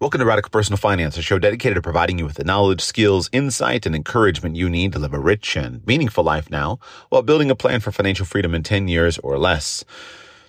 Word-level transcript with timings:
Welcome 0.00 0.20
to 0.20 0.26
Radical 0.26 0.50
Personal 0.50 0.76
Finance, 0.76 1.18
a 1.18 1.22
show 1.22 1.40
dedicated 1.40 1.74
to 1.74 1.82
providing 1.82 2.20
you 2.20 2.24
with 2.24 2.36
the 2.36 2.44
knowledge, 2.44 2.80
skills, 2.80 3.28
insight, 3.32 3.84
and 3.84 3.96
encouragement 3.96 4.54
you 4.54 4.70
need 4.70 4.92
to 4.92 5.00
live 5.00 5.12
a 5.12 5.18
rich 5.18 5.56
and 5.56 5.84
meaningful 5.88 6.22
life 6.22 6.48
now 6.52 6.78
while 7.08 7.22
building 7.22 7.50
a 7.50 7.56
plan 7.56 7.80
for 7.80 7.90
financial 7.90 8.24
freedom 8.24 8.54
in 8.54 8.62
10 8.62 8.86
years 8.86 9.18
or 9.18 9.36
less. 9.36 9.84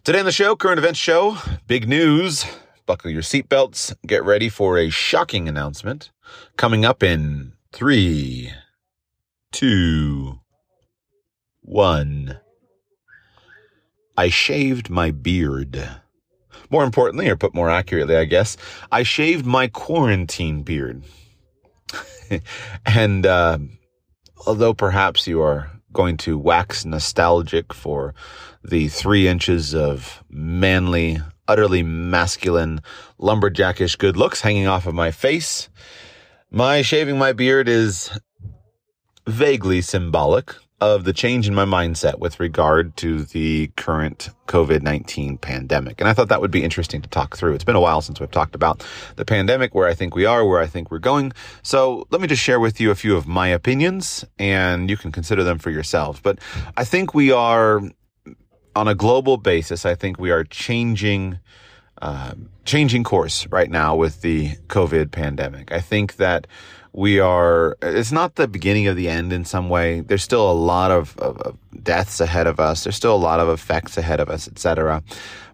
Today 0.03 0.19
on 0.19 0.25
the 0.25 0.31
show, 0.31 0.55
current 0.55 0.77
events 0.77 0.99
show, 0.99 1.39
big 1.65 1.89
news. 1.89 2.45
Buckle 2.85 3.09
your 3.09 3.23
seatbelts. 3.23 3.95
Get 4.05 4.23
ready 4.23 4.49
for 4.49 4.77
a 4.77 4.91
shocking 4.91 5.49
announcement 5.49 6.11
coming 6.55 6.85
up 6.85 7.01
in 7.01 7.53
three, 7.71 8.51
two, 9.51 10.41
one. 11.61 12.39
I 14.15 14.29
shaved 14.29 14.91
my 14.91 15.09
beard. 15.09 16.01
More 16.69 16.83
importantly, 16.83 17.29
or 17.29 17.35
put 17.35 17.53
more 17.53 17.69
accurately, 17.69 18.15
I 18.15 18.25
guess, 18.25 18.57
I 18.91 19.03
shaved 19.03 19.45
my 19.45 19.67
quarantine 19.67 20.63
beard. 20.63 21.03
and 22.85 23.25
uh, 23.25 23.59
although 24.45 24.73
perhaps 24.73 25.27
you 25.27 25.41
are 25.41 25.71
going 25.91 26.17
to 26.17 26.37
wax 26.37 26.85
nostalgic 26.85 27.73
for 27.73 28.13
the 28.63 28.87
three 28.87 29.27
inches 29.27 29.73
of 29.73 30.23
manly, 30.29 31.19
utterly 31.47 31.81
masculine, 31.81 32.81
lumberjackish 33.17 33.95
good 33.95 34.15
looks 34.15 34.41
hanging 34.41 34.67
off 34.67 34.85
of 34.85 34.93
my 34.93 35.11
face, 35.11 35.69
my 36.51 36.81
shaving 36.81 37.17
my 37.17 37.33
beard 37.33 37.67
is 37.67 38.11
vaguely 39.27 39.81
symbolic 39.81 40.55
of 40.81 41.03
the 41.03 41.11
change 41.11 41.47
in 41.47 41.53
my 41.53 41.65
mindset 41.65 42.19
with 42.19 42.39
regard 42.39 42.95
to 42.97 43.23
the 43.23 43.67
current 43.75 44.29
COVID 44.47 44.81
19 44.81 45.37
pandemic. 45.37 45.99
And 45.99 46.07
I 46.07 46.13
thought 46.13 46.29
that 46.29 46.41
would 46.41 46.51
be 46.51 46.63
interesting 46.63 47.01
to 47.01 47.09
talk 47.09 47.35
through. 47.35 47.53
It's 47.53 47.63
been 47.63 47.75
a 47.75 47.81
while 47.81 48.01
since 48.01 48.19
we've 48.19 48.31
talked 48.31 48.55
about 48.55 48.85
the 49.17 49.25
pandemic, 49.25 49.75
where 49.75 49.87
I 49.87 49.93
think 49.93 50.15
we 50.15 50.25
are, 50.25 50.45
where 50.45 50.59
I 50.59 50.67
think 50.67 50.89
we're 50.89 50.99
going. 50.99 51.33
So 51.63 52.07
let 52.11 52.21
me 52.21 52.27
just 52.27 52.41
share 52.41 52.59
with 52.59 52.79
you 52.79 52.91
a 52.91 52.95
few 52.95 53.17
of 53.17 53.27
my 53.27 53.47
opinions 53.47 54.25
and 54.37 54.89
you 54.89 54.95
can 54.97 55.11
consider 55.11 55.43
them 55.43 55.59
for 55.59 55.69
yourselves. 55.69 56.19
But 56.21 56.39
I 56.77 56.85
think 56.85 57.13
we 57.13 57.31
are, 57.31 57.81
on 58.75 58.87
a 58.87 58.95
global 58.95 59.37
basis, 59.37 59.85
I 59.85 59.95
think 59.95 60.19
we 60.19 60.31
are 60.31 60.43
changing. 60.43 61.39
Uh, 62.01 62.33
changing 62.63 63.03
course 63.03 63.45
right 63.47 63.69
now 63.69 63.93
with 63.93 64.21
the 64.21 64.55
COVID 64.67 65.11
pandemic. 65.11 65.73
I 65.73 65.81
think 65.81 66.15
that 66.15 66.47
we 66.93 67.19
are 67.19 67.77
it's 67.81 68.11
not 68.11 68.35
the 68.35 68.47
beginning 68.47 68.87
of 68.87 68.95
the 68.95 69.09
end 69.09 69.31
in 69.31 69.45
some 69.45 69.69
way. 69.69 70.01
There's 70.01 70.23
still 70.23 70.49
a 70.49 70.53
lot 70.53 70.91
of, 70.91 71.17
of, 71.17 71.37
of 71.41 71.57
deaths 71.83 72.19
ahead 72.19 72.47
of 72.47 72.59
us. 72.59 72.83
There's 72.83 72.95
still 72.95 73.15
a 73.15 73.17
lot 73.17 73.39
of 73.39 73.49
effects 73.49 73.97
ahead 73.97 74.19
of 74.19 74.29
us 74.29 74.47
etc 74.47 75.03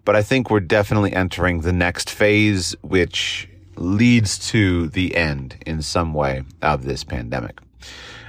but 0.06 0.16
i 0.16 0.22
think 0.22 0.48
we're 0.48 0.60
definitely 0.60 1.12
entering 1.12 1.60
the 1.60 1.72
next 1.72 2.08
phase 2.08 2.74
which 2.80 3.46
leads 3.76 4.38
to 4.38 4.88
the 4.88 5.14
end 5.14 5.56
in 5.66 5.82
some 5.82 6.14
way 6.14 6.42
of 6.62 6.84
this 6.84 7.04
pandemic. 7.04 7.60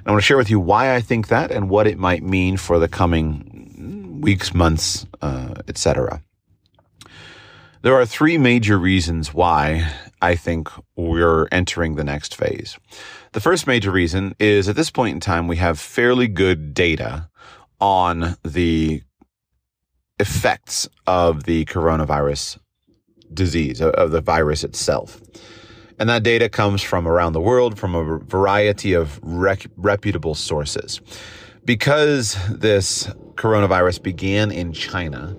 I 0.05 0.11
want 0.11 0.21
to 0.21 0.25
share 0.25 0.35
with 0.35 0.49
you 0.49 0.59
why 0.59 0.93
i 0.93 0.99
think 0.99 1.29
that 1.29 1.51
and 1.51 1.69
what 1.69 1.87
it 1.87 1.97
might 1.97 2.23
mean 2.23 2.57
for 2.57 2.79
the 2.79 2.89
coming 2.89 4.19
weeks 4.21 4.53
months 4.53 5.05
uh, 5.21 5.53
etc 5.69 6.21
there 7.87 7.95
are 7.95 8.05
three 8.05 8.37
major 8.37 8.77
reasons 8.77 9.33
why 9.33 9.89
I 10.21 10.35
think 10.35 10.67
we're 10.97 11.47
entering 11.53 11.95
the 11.95 12.03
next 12.03 12.35
phase. 12.35 12.77
The 13.31 13.39
first 13.39 13.65
major 13.65 13.91
reason 13.91 14.35
is 14.39 14.67
at 14.67 14.75
this 14.75 14.89
point 14.91 15.13
in 15.13 15.21
time, 15.21 15.47
we 15.47 15.55
have 15.55 15.79
fairly 15.79 16.27
good 16.27 16.73
data 16.73 17.29
on 17.79 18.35
the 18.43 19.03
effects 20.19 20.89
of 21.05 21.45
the 21.45 21.63
coronavirus 21.63 22.57
disease, 23.33 23.81
of 23.81 24.11
the 24.11 24.19
virus 24.19 24.65
itself. 24.65 25.21
And 25.97 26.09
that 26.09 26.23
data 26.23 26.49
comes 26.49 26.81
from 26.81 27.07
around 27.07 27.31
the 27.31 27.39
world 27.39 27.79
from 27.79 27.95
a 27.95 28.19
variety 28.19 28.91
of 28.91 29.17
rec- 29.23 29.67
reputable 29.77 30.35
sources. 30.35 30.99
Because 31.63 32.37
this 32.49 33.07
coronavirus 33.35 34.03
began 34.03 34.51
in 34.51 34.73
China, 34.73 35.37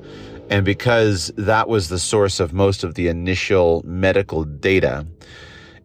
and 0.50 0.64
because 0.64 1.30
that 1.36 1.68
was 1.68 1.88
the 1.88 1.98
source 1.98 2.40
of 2.40 2.52
most 2.52 2.84
of 2.84 2.94
the 2.94 3.08
initial 3.08 3.82
medical 3.84 4.44
data, 4.44 5.06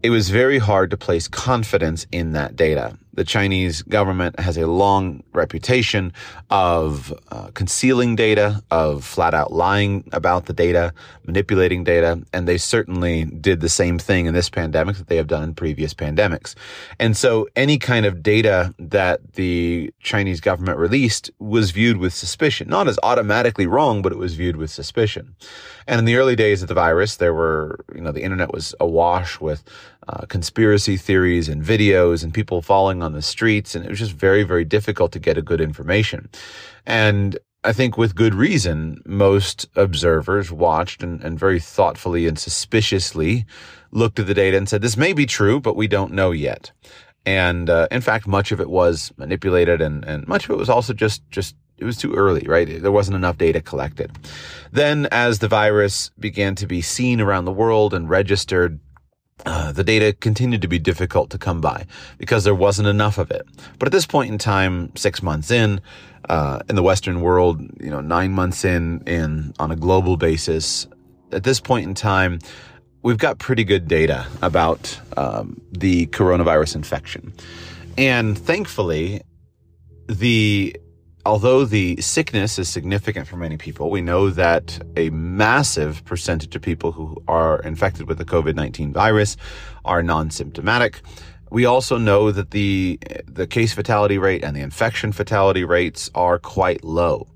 it 0.02 0.10
was 0.10 0.30
very 0.30 0.60
hard 0.60 0.90
to 0.92 0.98
place 0.98 1.28
confidence 1.28 2.06
in 2.12 2.34
that 2.34 2.56
data 2.56 2.98
the 3.14 3.24
Chinese 3.24 3.82
government 3.84 4.40
has 4.40 4.58
a 4.58 4.68
long 4.68 5.24
reputation 5.34 6.12
of 6.50 7.14
uh, 7.30 7.50
concealing 7.54 8.16
data, 8.16 8.64
of 8.72 9.04
flat 9.04 9.34
out 9.34 9.52
lying 9.52 10.08
about 10.12 10.46
the 10.46 10.54
data, 10.54 10.94
manipulating 11.26 11.84
data, 11.84 12.22
and 12.34 12.48
they 12.48 12.58
certainly 12.58 13.26
did 13.26 13.62
the 13.62 13.70
same 13.70 14.00
thing 14.00 14.26
in 14.26 14.34
this 14.34 14.50
pandemic 14.50 14.98
that 14.98 15.08
they 15.08 15.18
have 15.18 15.28
done 15.28 15.44
in 15.44 15.54
previous 15.54 15.94
pandemics. 15.94 16.56
And 17.00 17.16
so 17.16 17.48
any 17.56 17.78
kind 17.78 18.06
of 18.06 18.24
data 18.24 18.74
that 18.80 19.34
the 19.34 19.94
Chinese 20.00 20.42
government 20.42 20.78
released 20.78 21.30
was 21.40 21.72
viewed 21.72 21.98
with 21.98 22.14
suspicion, 22.14 22.68
not 22.70 22.88
as 22.88 22.98
automatically 23.04 23.68
wrong, 23.68 24.02
but 24.02 24.12
it 24.12 24.18
was 24.18 24.36
viewed 24.36 24.58
with 24.58 24.72
suspicion. 24.72 25.36
And 25.88 26.00
in 26.00 26.06
the 26.06 26.16
early 26.16 26.36
days 26.36 26.62
of 26.62 26.68
the 26.68 26.74
virus, 26.74 27.18
there 27.18 27.34
were, 27.34 27.84
you 27.94 28.02
know, 28.02 28.12
the 28.12 28.24
internet 28.24 28.54
was 28.54 28.74
awash 28.80 29.40
with 29.40 29.64
uh, 30.08 30.26
conspiracy 30.28 30.98
theories 30.98 31.50
and 31.50 31.64
videos 31.64 32.24
and 32.24 32.34
people 32.34 32.62
falling 32.62 33.02
on 33.02 33.14
the 33.14 33.22
streets. 33.22 33.76
And 33.76 33.86
it 33.86 33.90
was 33.90 34.00
just 34.00 34.14
very, 34.14 34.44
very 34.44 34.66
difficult 34.66 35.12
to 35.14 35.20
get 35.20 35.38
a 35.38 35.42
good 35.42 35.62
information. 35.62 36.30
And 36.86 37.38
I 37.64 37.72
think 37.72 37.98
with 37.98 38.16
good 38.16 38.36
reason, 38.36 39.02
most 39.06 39.68
observers 39.76 40.52
watched 40.52 41.02
and, 41.02 41.24
and 41.24 41.40
very 41.40 41.60
thoughtfully 41.60 42.28
and 42.28 42.38
suspiciously 42.38 43.46
looked 43.92 44.20
at 44.20 44.28
the 44.28 44.34
data 44.34 44.58
and 44.58 44.68
said, 44.68 44.82
this 44.82 44.98
may 44.98 45.14
be 45.14 45.26
true, 45.26 45.60
but 45.60 45.76
we 45.76 45.88
don't 45.88 46.12
know 46.12 46.32
yet. 46.32 46.72
And 47.26 47.70
uh, 47.70 47.88
in 47.90 48.02
fact, 48.02 48.28
much 48.28 48.52
of 48.52 48.60
it 48.60 48.70
was 48.70 49.14
manipulated 49.16 49.82
and, 49.82 50.04
and 50.04 50.28
much 50.28 50.46
of 50.46 50.52
it 50.52 50.58
was 50.58 50.70
also 50.70 50.92
just, 50.92 51.22
just 51.32 51.56
it 51.78 51.86
was 51.86 51.98
too 51.98 52.14
early, 52.14 52.46
right? 52.48 52.82
There 52.82 52.92
wasn't 52.92 53.16
enough 53.16 53.38
data 53.38 53.62
collected. 53.62 54.12
Then, 54.72 55.08
as 55.12 55.40
the 55.40 55.48
virus 55.48 56.12
began 56.20 56.56
to 56.56 56.68
be 56.68 56.82
seen 56.82 57.22
around 57.22 57.46
the 57.46 57.52
world 57.52 57.94
and 57.94 58.10
registered, 58.10 58.80
uh, 59.46 59.72
the 59.72 59.84
data 59.84 60.14
continued 60.14 60.62
to 60.62 60.68
be 60.68 60.80
difficult 60.80 61.30
to 61.32 61.38
come 61.38 61.62
by 61.62 61.86
because 62.18 62.44
there 62.44 62.56
wasn't 62.56 62.88
enough 62.88 63.18
of 63.18 63.32
it. 63.32 63.46
But 63.80 63.88
at 63.88 63.92
this 63.92 64.06
point 64.06 64.32
in 64.32 64.38
time, 64.38 64.96
six 64.96 65.22
months 65.22 65.52
in, 65.52 65.82
uh, 66.30 66.60
in 66.70 66.76
the 66.76 66.84
Western 66.84 67.22
world, 67.22 67.62
you 67.80 67.90
know, 67.90 68.02
nine 68.02 68.32
months 68.32 68.64
in, 68.64 69.02
in 69.06 69.54
on 69.60 69.72
a 69.72 69.76
global 69.76 70.18
basis, 70.18 70.88
at 71.32 71.44
this 71.44 71.60
point 71.60 71.86
in 71.88 71.94
time, 71.94 72.40
we've 73.02 73.18
got 73.18 73.40
pretty 73.40 73.64
good 73.64 73.88
data 73.88 74.26
about 74.42 75.00
um, 75.18 75.60
the 75.72 76.08
coronavirus 76.08 76.76
infection, 76.76 77.34
and 77.98 78.38
thankfully, 78.38 79.22
the 80.08 80.76
although 81.26 81.66
the 81.66 82.00
sickness 82.02 82.60
is 82.60 82.70
significant 82.70 83.28
for 83.28 83.38
many 83.38 83.58
people, 83.58 83.90
we 83.90 84.02
know 84.02 84.30
that 84.30 84.80
a 84.96 85.10
massive 85.12 86.04
percentage 86.06 86.56
of 86.56 86.62
people 86.62 86.92
who 86.92 87.22
are 87.28 87.62
infected 87.62 88.08
with 88.08 88.18
the 88.18 88.26
COVID 88.26 88.56
19 88.56 88.94
virus 88.94 89.38
are 89.86 90.04
non 90.04 90.30
symptomatic. 90.30 91.02
We 91.50 91.66
also 91.66 91.98
know 91.98 92.32
that 92.32 92.52
the, 92.52 93.00
the 93.28 93.46
case 93.46 93.74
fatality 93.74 94.18
rate 94.18 94.44
and 94.44 94.56
the 94.56 94.62
infection 94.62 95.12
fatality 95.12 95.64
rates 95.64 96.10
are 96.16 96.40
quite 96.40 96.84
low. 96.84 97.28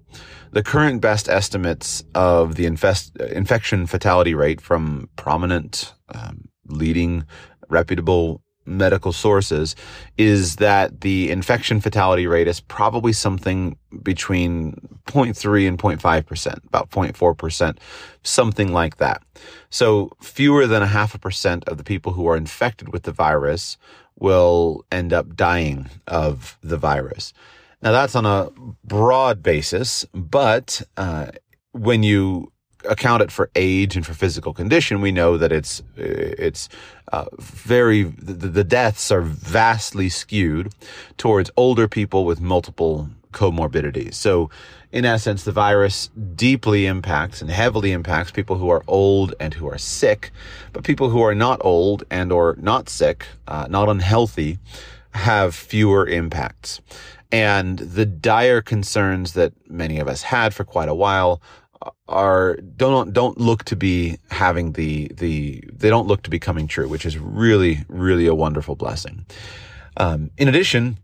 The 0.52 0.64
current 0.64 1.02
best 1.02 1.30
estimates 1.30 2.03
of 2.16 2.56
the 2.56 2.66
infest, 2.66 3.16
infection 3.18 3.86
fatality 3.86 4.34
rate 4.34 4.59
from 4.59 5.09
prominent, 5.18 5.94
um, 6.09 6.47
leading, 6.68 7.26
reputable 7.70 8.42
medical 8.67 9.13
sources 9.13 9.75
is 10.17 10.57
that 10.57 11.01
the 11.01 11.31
infection 11.31 11.79
fatality 11.79 12.28
rate 12.28 12.47
is 12.47 12.59
probably 12.59 13.13
something 13.13 13.78
between 14.03 14.73
0.3 15.07 15.67
and 15.67 15.79
0.5%, 15.79 16.66
about 16.66 16.89
0.4%, 16.89 17.78
something 18.23 18.73
like 18.73 18.97
that. 18.97 19.23
So 19.69 20.11
fewer 20.22 20.67
than 20.67 20.83
a 20.83 20.88
half 20.88 21.16
a 21.16 21.19
percent 21.19 21.63
of 21.67 21.78
the 21.78 21.83
people 21.83 22.13
who 22.13 22.28
are 22.28 22.38
infected 22.38 22.90
with 22.90 23.03
the 23.03 23.11
virus 23.11 23.78
will 24.19 24.85
end 24.91 25.13
up 25.13 25.35
dying 25.35 25.90
of 26.08 26.58
the 26.61 26.78
virus. 26.78 27.34
Now 27.81 27.91
that's 27.91 28.16
on 28.16 28.25
a 28.25 28.49
broad 28.84 29.43
basis, 29.43 30.05
but 30.13 30.81
uh, 30.97 31.28
when 31.72 32.03
you 32.03 32.52
account 32.87 33.22
it 33.22 33.31
for 33.31 33.49
age 33.55 33.95
and 33.95 34.05
for 34.05 34.13
physical 34.13 34.53
condition, 34.53 35.01
we 35.01 35.11
know 35.11 35.37
that 35.37 35.51
it's 35.51 35.81
it's 35.95 36.69
uh, 37.11 37.25
very 37.37 38.03
the, 38.03 38.34
the 38.34 38.63
deaths 38.63 39.11
are 39.11 39.22
vastly 39.22 40.09
skewed 40.09 40.73
towards 41.17 41.51
older 41.55 41.87
people 41.87 42.25
with 42.25 42.41
multiple 42.41 43.09
comorbidities. 43.31 44.16
So, 44.16 44.49
in 44.91 45.05
essence, 45.05 45.43
the 45.43 45.51
virus 45.51 46.09
deeply 46.35 46.85
impacts 46.85 47.41
and 47.41 47.51
heavily 47.51 47.91
impacts 47.91 48.31
people 48.31 48.57
who 48.57 48.69
are 48.69 48.84
old 48.87 49.35
and 49.39 49.53
who 49.53 49.67
are 49.67 49.78
sick, 49.78 50.31
but 50.73 50.84
people 50.84 51.09
who 51.09 51.22
are 51.22 51.35
not 51.35 51.59
old 51.63 52.03
and 52.09 52.31
or 52.31 52.55
not 52.59 52.89
sick, 52.89 53.25
uh, 53.47 53.67
not 53.69 53.89
unhealthy, 53.89 54.59
have 55.11 55.53
fewer 55.53 56.07
impacts. 56.07 56.79
And 57.31 57.79
the 57.79 58.05
dire 58.05 58.61
concerns 58.61 59.34
that 59.34 59.51
many 59.69 59.99
of 59.99 60.07
us 60.07 60.22
had 60.23 60.53
for 60.53 60.63
quite 60.63 60.87
a 60.87 60.95
while 60.95 61.41
are 62.08 62.58
don't 62.76 63.14
don't 63.14 63.38
look 63.38 63.64
to 63.66 63.76
be 63.76 64.18
having 64.29 64.74
the 64.74 65.12
the 65.18 65.64
they 65.72 65.90
don't 65.90 66.08
look 66.08 66.24
to 66.24 66.29
be 66.29 66.40
coming 66.40 66.68
true, 66.68 66.88
which 66.88 67.06
is 67.06 67.18
really 67.18 67.84
really 67.88 68.28
a 68.28 68.35
wonderful 68.35 68.76
blessing. 68.76 69.26
Um, 69.97 70.32
in 70.38 70.47
addition, 70.47 70.97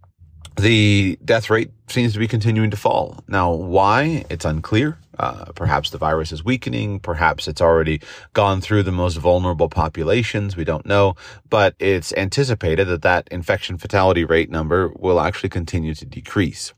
the 0.58 1.18
death 1.26 1.50
rate 1.50 1.72
seems 1.88 2.14
to 2.14 2.20
be 2.20 2.28
continuing 2.28 2.70
to 2.72 2.78
fall. 2.78 3.24
Now, 3.28 3.52
why? 3.52 4.26
It's 4.30 4.46
unclear. 4.46 4.98
Uh, 5.18 5.46
perhaps 5.54 5.90
the 5.90 5.98
virus 5.98 6.32
is 6.32 6.44
weakening. 6.44 7.00
Perhaps 7.00 7.48
it's 7.48 7.62
already 7.62 8.02
gone 8.34 8.62
through 8.62 8.84
the 8.84 8.92
most 8.92 9.18
vulnerable 9.18 9.70
populations. 9.70 10.56
We 10.56 10.64
don't 10.64 10.86
know, 10.86 11.16
but 11.50 11.76
it's 11.80 12.14
anticipated 12.14 12.88
that 12.88 13.04
that 13.04 13.28
infection 13.30 13.78
fatality 13.78 14.26
rate 14.26 14.50
number 14.50 14.92
will 14.96 15.20
actually 15.20 15.50
continue 15.50 15.94
to 15.96 16.06
decrease. 16.06 16.74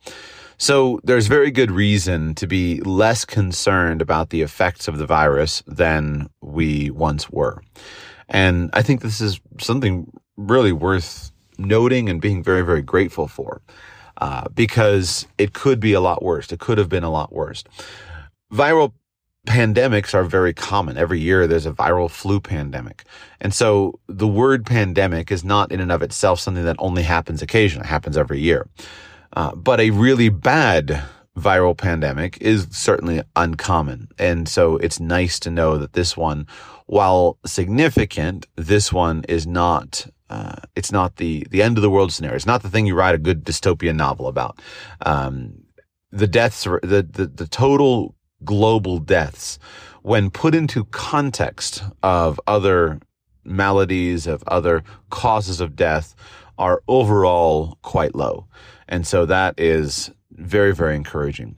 So 0.57 0.99
there's 1.03 1.27
very 1.27 1.51
good 1.51 1.71
reason 1.71 2.35
to 2.35 2.47
be 2.47 2.81
less 2.81 3.25
concerned 3.25 4.01
about 4.01 4.29
the 4.29 4.41
effects 4.41 4.87
of 4.87 4.97
the 4.97 5.05
virus 5.05 5.63
than 5.67 6.29
we 6.41 6.89
once 6.91 7.29
were. 7.29 7.61
And 8.29 8.69
I 8.73 8.81
think 8.81 9.01
this 9.01 9.21
is 9.21 9.39
something 9.59 10.11
really 10.37 10.71
worth 10.71 11.31
noting 11.57 12.09
and 12.09 12.21
being 12.21 12.43
very, 12.43 12.61
very 12.61 12.81
grateful 12.81 13.27
for. 13.27 13.61
Uh, 14.17 14.47
because 14.53 15.27
it 15.37 15.51
could 15.51 15.81
be 15.81 15.91
a 15.91 15.99
lot 15.99 16.23
worse. 16.23 16.49
It 16.49 16.59
could 16.59 16.77
have 16.77 16.87
been 16.87 17.03
a 17.03 17.11
lot 17.11 17.33
worse. 17.33 17.65
Viral 18.49 18.93
pandemics 19.45 20.13
are 20.13 20.23
very 20.23 20.53
common. 20.53 20.97
Every 20.97 21.19
year 21.19 21.47
there's 21.47 21.65
a 21.65 21.73
viral 21.73 22.09
flu 22.09 22.39
pandemic. 22.39 23.03
And 23.41 23.53
so 23.53 23.99
the 24.07 24.27
word 24.27 24.65
pandemic 24.65 25.31
is 25.31 25.43
not 25.43 25.69
in 25.69 25.81
and 25.81 25.91
of 25.91 26.01
itself 26.01 26.39
something 26.39 26.63
that 26.63 26.77
only 26.79 27.03
happens 27.03 27.41
occasionally. 27.41 27.85
It 27.85 27.89
happens 27.89 28.17
every 28.17 28.39
year. 28.39 28.69
Uh, 29.35 29.53
but 29.55 29.79
a 29.79 29.89
really 29.91 30.29
bad 30.29 31.03
viral 31.37 31.77
pandemic 31.77 32.37
is 32.41 32.67
certainly 32.71 33.21
uncommon. 33.35 34.07
And 34.17 34.47
so 34.47 34.77
it's 34.77 34.99
nice 34.99 35.39
to 35.39 35.51
know 35.51 35.77
that 35.77 35.93
this 35.93 36.15
one, 36.15 36.47
while 36.85 37.37
significant, 37.45 38.47
this 38.55 38.93
one 38.93 39.23
is 39.27 39.45
not 39.45 40.07
uh, 40.29 40.55
it's 40.75 40.91
not 40.91 41.17
the 41.17 41.45
the 41.51 41.61
end 41.61 41.77
of 41.77 41.83
the 41.83 41.89
world 41.89 42.11
scenario. 42.11 42.35
It's 42.35 42.45
not 42.45 42.63
the 42.63 42.69
thing 42.69 42.87
you 42.87 42.95
write 42.95 43.15
a 43.15 43.19
good 43.19 43.43
dystopian 43.45 43.95
novel 43.95 44.27
about. 44.27 44.59
Um, 45.05 45.65
the 46.11 46.27
deaths, 46.27 46.63
the, 46.63 47.07
the 47.07 47.27
the 47.27 47.47
total 47.47 48.15
global 48.43 48.97
deaths, 48.97 49.59
when 50.01 50.31
put 50.31 50.55
into 50.55 50.85
context 50.85 51.83
of 52.01 52.39
other 52.47 52.99
maladies, 53.43 54.25
of 54.25 54.43
other 54.47 54.83
causes 55.11 55.61
of 55.61 55.75
death, 55.75 56.15
are 56.57 56.81
overall 56.87 57.77
quite 57.83 58.15
low, 58.15 58.47
and 58.87 59.05
so 59.05 59.25
that 59.25 59.59
is 59.59 60.11
very 60.31 60.73
very 60.73 60.95
encouraging. 60.95 61.57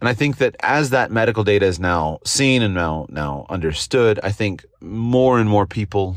And 0.00 0.08
I 0.08 0.14
think 0.14 0.38
that 0.38 0.56
as 0.60 0.90
that 0.90 1.12
medical 1.12 1.44
data 1.44 1.64
is 1.64 1.78
now 1.78 2.18
seen 2.24 2.60
and 2.62 2.74
now 2.74 3.06
now 3.08 3.46
understood, 3.48 4.18
I 4.24 4.32
think 4.32 4.64
more 4.80 5.38
and 5.38 5.48
more 5.48 5.66
people 5.66 6.16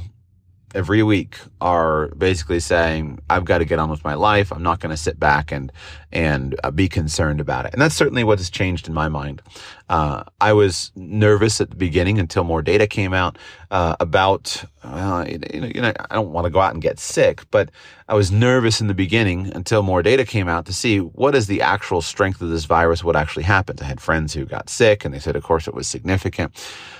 every 0.75 1.01
week 1.01 1.39
are 1.61 2.09
basically 2.09 2.59
saying, 2.59 3.19
I've 3.29 3.45
got 3.45 3.59
to 3.59 3.65
get 3.65 3.79
on 3.79 3.89
with 3.89 4.03
my 4.03 4.13
life. 4.13 4.51
I'm 4.51 4.61
not 4.61 4.79
going 4.81 4.89
to 4.89 4.97
sit 4.97 5.19
back 5.19 5.51
and, 5.51 5.71
and 6.11 6.59
uh, 6.63 6.71
be 6.71 6.89
concerned 6.89 7.39
about 7.39 7.65
it. 7.65 7.73
And 7.73 7.81
that's 7.81 7.95
certainly 7.95 8.23
what 8.23 8.39
has 8.39 8.49
changed 8.49 8.87
in 8.87 8.93
my 8.93 9.07
mind. 9.07 9.41
Uh, 9.89 10.23
I 10.41 10.53
was 10.53 10.91
nervous 10.95 11.61
at 11.61 11.69
the 11.69 11.75
beginning 11.75 12.19
until 12.19 12.43
more 12.43 12.61
data 12.61 12.87
came 12.87 13.13
out, 13.13 13.37
uh, 13.71 13.95
about, 13.99 14.63
you 14.83 14.89
know, 14.89 15.25
you 15.73 15.81
know, 15.81 15.93
I 16.09 16.15
don't 16.15 16.31
want 16.31 16.45
to 16.45 16.51
go 16.51 16.59
out 16.59 16.73
and 16.73 16.81
get 16.81 16.99
sick, 16.99 17.43
but 17.51 17.71
I 18.07 18.13
was 18.13 18.31
nervous 18.31 18.81
in 18.81 18.87
the 18.87 18.93
beginning 18.93 19.51
until 19.55 19.81
more 19.81 20.03
data 20.03 20.25
came 20.25 20.47
out 20.47 20.65
to 20.65 20.73
see 20.73 20.99
what 20.99 21.35
is 21.35 21.47
the 21.47 21.61
actual 21.61 22.01
strength 22.01 22.41
of 22.41 22.49
this 22.49 22.65
virus, 22.65 23.03
what 23.03 23.15
actually 23.15 23.43
happened. 23.43 23.81
I 23.81 23.85
had 23.85 24.01
friends 24.01 24.33
who 24.33 24.45
got 24.45 24.69
sick 24.69 25.05
and 25.05 25.13
they 25.13 25.19
said, 25.19 25.35
of 25.35 25.43
course, 25.43 25.67
it 25.67 25.73
was 25.73 25.87
significant. 25.87 26.53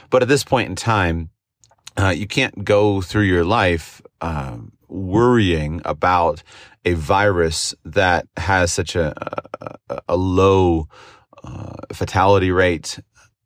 But 0.10 0.22
at 0.22 0.27
this 0.27 0.44
point 0.44 0.69
in 0.69 0.75
time, 0.75 1.30
uh, 1.97 2.09
you 2.09 2.27
can't 2.27 2.63
go 2.63 3.01
through 3.01 3.24
your 3.24 3.45
life 3.45 4.01
um, 4.21 4.71
worrying 4.88 5.81
about 5.86 6.44
a 6.83 6.94
virus 6.94 7.74
that 7.83 8.27
has 8.38 8.71
such 8.71 8.95
a, 8.95 9.13
a, 9.89 10.01
a 10.09 10.15
low 10.15 10.88
uh, 11.44 11.74
fatality 11.94 12.51
rate 12.51 13.00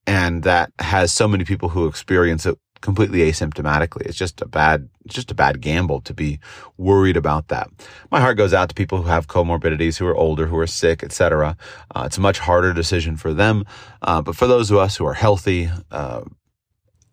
and 0.05 0.43
that 0.43 0.71
has 0.79 1.11
so 1.11 1.27
many 1.27 1.45
people 1.45 1.69
who 1.69 1.87
experience 1.87 2.45
it 2.45 2.57
completely 2.81 3.19
asymptomatically. 3.19 4.01
It's 4.01 4.17
just 4.17 4.41
a 4.41 4.47
bad, 4.47 4.89
just 5.07 5.31
a 5.31 5.35
bad 5.35 5.61
gamble 5.61 6.01
to 6.01 6.13
be 6.13 6.39
worried 6.77 7.17
about 7.17 7.49
that. 7.49 7.69
My 8.09 8.19
heart 8.19 8.37
goes 8.37 8.53
out 8.53 8.69
to 8.69 8.75
people 8.75 9.01
who 9.01 9.09
have 9.09 9.27
comorbidities, 9.27 9.97
who 9.97 10.07
are 10.07 10.15
older, 10.15 10.47
who 10.47 10.57
are 10.57 10.67
sick, 10.67 11.03
etc. 11.03 11.57
Uh, 11.93 12.03
it's 12.05 12.17
a 12.17 12.21
much 12.21 12.39
harder 12.39 12.73
decision 12.73 13.17
for 13.17 13.33
them. 13.33 13.65
Uh, 14.01 14.21
but 14.21 14.35
for 14.35 14.47
those 14.47 14.71
of 14.71 14.77
us 14.77 14.95
who 14.95 15.05
are 15.05 15.13
healthy, 15.13 15.69
uh, 15.91 16.21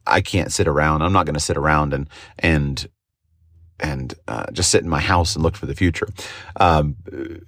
I 0.06 0.20
can't 0.20 0.52
sit 0.52 0.68
around. 0.68 1.02
I'm 1.02 1.12
not 1.12 1.26
going 1.26 1.34
to 1.34 1.40
sit 1.40 1.56
around 1.56 1.92
and 1.92 2.08
and 2.38 2.86
and 3.80 4.14
uh, 4.28 4.46
just 4.52 4.70
sit 4.70 4.82
in 4.82 4.88
my 4.88 5.00
house 5.00 5.34
and 5.34 5.42
look 5.42 5.56
for 5.56 5.66
the 5.66 5.74
future 5.74 6.08
um, 6.58 6.96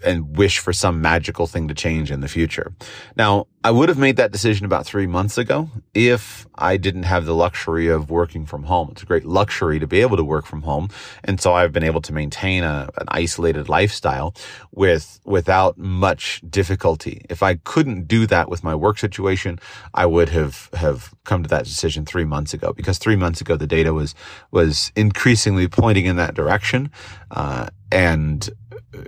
and 0.05 0.37
wish 0.37 0.59
for 0.59 0.73
some 0.73 1.01
magical 1.01 1.47
thing 1.47 1.69
to 1.69 1.75
change 1.75 2.11
in 2.11 2.21
the 2.21 2.29
future. 2.29 2.73
Now, 3.17 3.47
I 3.65 3.73
would 3.73 3.89
have 3.89 3.99
made 3.99 4.17
that 4.17 4.31
decision 4.31 4.65
about 4.67 4.87
three 4.87 5.07
months 5.07 5.37
ago 5.37 5.69
if 5.93 6.47
I 6.55 6.77
didn't 6.77 7.03
have 7.03 7.25
the 7.25 7.35
luxury 7.35 7.89
of 7.89 8.09
working 8.09 8.47
from 8.47 8.63
home. 8.63 8.89
It's 8.93 9.03
a 9.03 9.07
great 9.07 9.25
luxury 9.25 9.81
to 9.81 9.87
be 9.87 10.01
able 10.01 10.17
to 10.17 10.25
work 10.25 10.47
from 10.47 10.63
home. 10.63 10.91
And 11.25 11.41
so 11.41 11.55
I've 11.55 11.73
been 11.73 11.83
able 11.83 12.01
to 12.03 12.13
maintain 12.13 12.63
a, 12.63 12.89
an 12.99 13.07
isolated 13.09 13.69
lifestyle 13.69 14.35
with, 14.71 15.21
without 15.25 15.77
much 15.77 16.41
difficulty. 16.49 17.27
If 17.29 17.43
I 17.43 17.57
couldn't 17.57 18.07
do 18.07 18.27
that 18.29 18.49
with 18.49 18.63
my 18.63 18.77
work 18.77 18.99
situation, 18.99 19.59
I 19.93 20.07
would 20.07 20.29
have, 20.29 20.71
have 20.75 21.13
come 21.25 21.43
to 21.43 21.49
that 21.49 21.65
decision 21.65 22.07
three 22.07 22.25
months 22.25 22.55
ago 22.55 22.73
because 22.73 22.99
three 22.99 23.17
months 23.17 23.41
ago 23.41 23.57
the 23.57 23.67
data 23.67 23.93
was, 23.93 24.15
was 24.53 24.93
increasingly 24.95 25.67
pointing 25.67 26.07
in 26.07 26.17
that 26.19 26.35
direction. 26.35 26.91
Uh, 27.31 27.69
and 27.91 28.51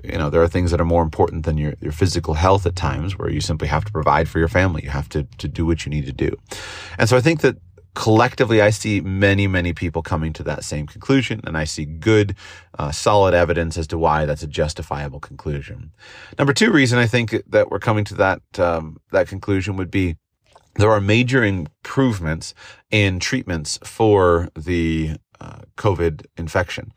you 0.05 0.19
know, 0.19 0.31
there 0.31 0.43
are 0.43 0.49
things 0.49 0.71
that 0.71 0.81
are 0.81 0.87
more 0.87 1.03
important 1.03 1.45
than 1.45 1.57
your, 1.57 1.75
your 1.81 1.93
physical 1.93 2.35
health 2.35 2.67
at 2.67 2.77
times 2.77 3.19
where 3.19 3.31
you 3.31 3.41
simply 3.41 3.69
have 3.69 3.85
to 3.85 3.93
provide 3.93 4.29
for 4.29 4.39
your 4.39 4.49
family. 4.49 4.83
You 4.83 4.91
have 4.91 5.09
to, 5.11 5.25
to 5.39 5.49
do 5.49 5.65
what 5.65 5.87
you 5.87 5.91
need 5.91 6.07
to 6.07 6.13
do. 6.13 6.37
And 6.99 7.09
so 7.09 7.17
I 7.17 7.21
think 7.21 7.41
that 7.41 7.57
collectively, 7.95 8.63
I 8.63 8.71
see 8.71 9.01
many, 9.01 9.47
many 9.47 9.73
people 9.73 10.03
coming 10.03 10.33
to 10.35 10.43
that 10.45 10.65
same 10.65 10.87
conclusion, 10.87 11.41
and 11.45 11.57
I 11.57 11.65
see 11.65 11.85
good, 11.85 12.37
uh, 12.79 12.93
solid 12.93 13.35
evidence 13.35 13.77
as 13.77 13.87
to 13.89 13.99
why 13.99 14.27
that's 14.27 14.43
a 14.43 14.47
justifiable 14.47 15.21
conclusion. 15.21 15.93
Number 16.39 16.53
two 16.53 16.71
reason 16.71 16.99
I 16.99 17.07
think 17.07 17.43
that 17.49 17.71
we're 17.71 17.79
coming 17.79 18.05
to 18.05 18.15
that 18.15 18.43
um, 18.59 18.99
that 19.13 19.29
conclusion 19.29 19.77
would 19.77 19.91
be 19.91 20.17
there 20.77 20.91
are 20.91 21.01
major 21.01 21.43
improvements 21.43 22.55
in 22.91 23.19
treatments 23.19 23.79
for 23.83 24.49
the 24.57 25.17
uh, 25.41 25.61
COVID 25.77 26.27
infection 26.37 26.93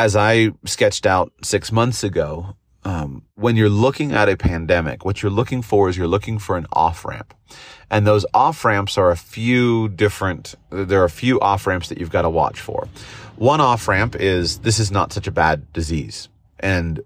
as 0.00 0.16
I 0.16 0.52
sketched 0.64 1.04
out 1.04 1.32
six 1.42 1.70
months 1.70 2.02
ago, 2.02 2.56
um, 2.84 3.22
when 3.34 3.56
you're 3.56 3.68
looking 3.68 4.12
at 4.12 4.30
a 4.30 4.36
pandemic, 4.36 5.04
what 5.04 5.22
you're 5.22 5.30
looking 5.30 5.60
for 5.60 5.90
is 5.90 5.98
you're 5.98 6.06
looking 6.06 6.38
for 6.38 6.56
an 6.56 6.66
off 6.72 7.04
ramp. 7.04 7.34
And 7.90 8.06
those 8.06 8.24
off 8.32 8.64
ramps 8.64 8.96
are 8.96 9.10
a 9.10 9.16
few 9.16 9.88
different, 9.90 10.54
there 10.70 11.02
are 11.02 11.04
a 11.04 11.10
few 11.10 11.38
off 11.40 11.66
ramps 11.66 11.90
that 11.90 11.98
you've 11.98 12.10
got 12.10 12.22
to 12.22 12.30
watch 12.30 12.60
for. 12.60 12.88
One 13.36 13.60
off 13.60 13.88
ramp 13.88 14.16
is 14.16 14.60
this 14.60 14.78
is 14.78 14.90
not 14.90 15.12
such 15.12 15.26
a 15.26 15.32
bad 15.32 15.70
disease. 15.74 16.30
And 16.58 17.00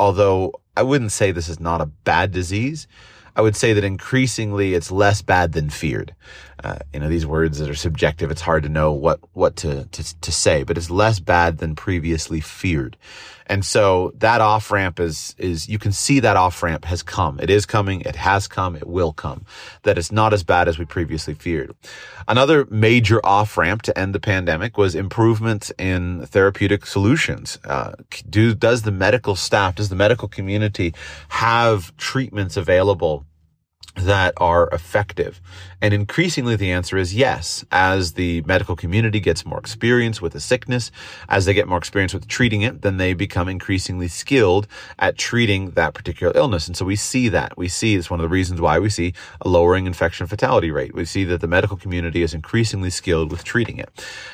although 0.00 0.54
I 0.76 0.82
wouldn't 0.82 1.12
say 1.12 1.30
this 1.30 1.48
is 1.48 1.60
not 1.60 1.80
a 1.80 1.86
bad 1.86 2.32
disease, 2.32 2.88
I 3.36 3.42
would 3.42 3.54
say 3.54 3.72
that 3.74 3.84
increasingly 3.84 4.74
it's 4.74 4.90
less 4.90 5.22
bad 5.22 5.52
than 5.52 5.70
feared. 5.70 6.14
Uh, 6.62 6.78
you 6.92 7.00
know, 7.00 7.08
these 7.08 7.26
words 7.26 7.58
that 7.58 7.68
are 7.68 7.74
subjective, 7.74 8.30
it's 8.30 8.40
hard 8.40 8.62
to 8.62 8.68
know 8.68 8.92
what, 8.92 9.20
what 9.32 9.56
to, 9.56 9.84
to, 9.86 10.20
to 10.20 10.32
say, 10.32 10.62
but 10.62 10.78
it's 10.78 10.90
less 10.90 11.20
bad 11.20 11.58
than 11.58 11.74
previously 11.74 12.40
feared. 12.40 12.96
And 13.46 13.64
so 13.64 14.12
that 14.16 14.40
off 14.40 14.70
ramp 14.70 14.98
is, 14.98 15.34
is, 15.36 15.68
you 15.68 15.78
can 15.78 15.92
see 15.92 16.20
that 16.20 16.36
off 16.36 16.62
ramp 16.62 16.84
has 16.86 17.02
come. 17.02 17.38
It 17.40 17.50
is 17.50 17.66
coming. 17.66 18.00
It 18.00 18.16
has 18.16 18.48
come. 18.48 18.74
It 18.74 18.86
will 18.86 19.12
come. 19.12 19.44
That 19.82 19.98
it's 19.98 20.10
not 20.10 20.32
as 20.32 20.42
bad 20.42 20.66
as 20.66 20.78
we 20.78 20.86
previously 20.86 21.34
feared. 21.34 21.74
Another 22.26 22.66
major 22.70 23.20
off 23.24 23.58
ramp 23.58 23.82
to 23.82 23.98
end 23.98 24.14
the 24.14 24.20
pandemic 24.20 24.78
was 24.78 24.94
improvements 24.94 25.70
in 25.78 26.24
therapeutic 26.26 26.86
solutions. 26.86 27.58
Uh, 27.64 27.92
do, 28.28 28.54
does 28.54 28.82
the 28.82 28.92
medical 28.92 29.36
staff, 29.36 29.74
does 29.74 29.90
the 29.90 29.96
medical 29.96 30.28
community 30.28 30.94
have 31.28 31.94
treatments 31.98 32.56
available 32.56 33.26
that 33.96 34.34
are 34.36 34.68
effective? 34.70 35.40
And 35.80 35.92
increasingly 35.92 36.56
the 36.56 36.72
answer 36.72 36.96
is 36.96 37.14
yes. 37.14 37.64
As 37.70 38.14
the 38.14 38.40
medical 38.42 38.74
community 38.74 39.20
gets 39.20 39.44
more 39.44 39.58
experience 39.58 40.22
with 40.22 40.32
the 40.32 40.40
sickness, 40.40 40.90
as 41.28 41.44
they 41.44 41.52
get 41.52 41.68
more 41.68 41.76
experience 41.76 42.14
with 42.14 42.26
treating 42.26 42.62
it, 42.62 42.82
then 42.82 42.96
they 42.96 43.12
become 43.12 43.48
increasingly 43.48 44.08
skilled 44.08 44.66
at 44.98 45.18
treating 45.18 45.72
that 45.72 45.92
particular 45.92 46.32
illness. 46.34 46.66
And 46.66 46.76
so 46.76 46.86
we 46.86 46.96
see 46.96 47.28
that. 47.28 47.58
We 47.58 47.68
see 47.68 47.96
it's 47.96 48.10
one 48.10 48.18
of 48.18 48.24
the 48.24 48.30
reasons 48.30 48.60
why 48.60 48.78
we 48.78 48.88
see 48.88 49.12
a 49.42 49.48
lowering 49.48 49.86
infection 49.86 50.26
fatality 50.26 50.70
rate. 50.70 50.94
We 50.94 51.04
see 51.04 51.24
that 51.24 51.42
the 51.42 51.48
medical 51.48 51.76
community 51.76 52.22
is 52.22 52.32
increasingly 52.32 52.90
skilled 52.90 53.30
with 53.30 53.44
treating 53.44 53.76
it. 53.78 53.90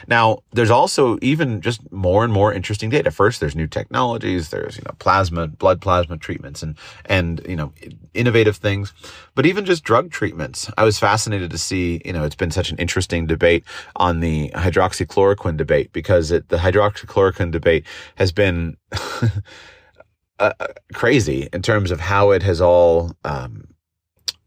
Now, 0.07 0.39
there's 0.53 0.71
also 0.71 1.19
even 1.21 1.61
just 1.61 1.91
more 1.91 2.23
and 2.23 2.33
more 2.33 2.53
interesting 2.53 2.91
data. 2.91 3.11
First, 3.11 3.41
there's 3.41 3.57
new 3.57 3.67
technologies. 3.67 4.51
There's, 4.51 4.77
you 4.77 4.85
know, 4.87 4.95
plasma, 5.01 5.49
blood 5.49 5.81
plasma 5.81 6.17
treatments 6.17 6.63
and, 6.63 6.77
and, 7.07 7.45
you 7.49 7.57
know, 7.57 7.73
innovative 8.15 8.57
things. 8.57 8.93
But 9.35 9.47
even 9.51 9.65
just 9.65 9.85
drug 9.85 10.11
treatments. 10.11 10.71
I 10.79 10.85
was 10.85 10.99
fascinated 10.99 11.51
to 11.51 11.59
see, 11.59 12.01
you 12.05 12.13
know, 12.13 12.25
it's 12.25 12.37
been 12.37 12.51
such 12.51 12.71
an 12.71 12.79
interesting 12.79 13.27
debate 13.27 13.65
on 13.97 14.21
the 14.21 14.51
hydroxychloroquine 14.55 15.57
debate 15.57 15.93
because 15.93 16.31
it, 16.31 16.49
the 16.49 16.57
hydroxychloroquine 16.57 17.51
debate 17.51 17.85
has 18.15 18.33
been 18.33 18.77
uh, 20.39 20.53
crazy 20.95 21.49
in 21.53 21.63
terms 21.63 21.91
of 21.91 22.01
how 22.01 22.31
it 22.31 22.43
has 22.43 22.61
all 22.61 23.13
um, 23.25 23.65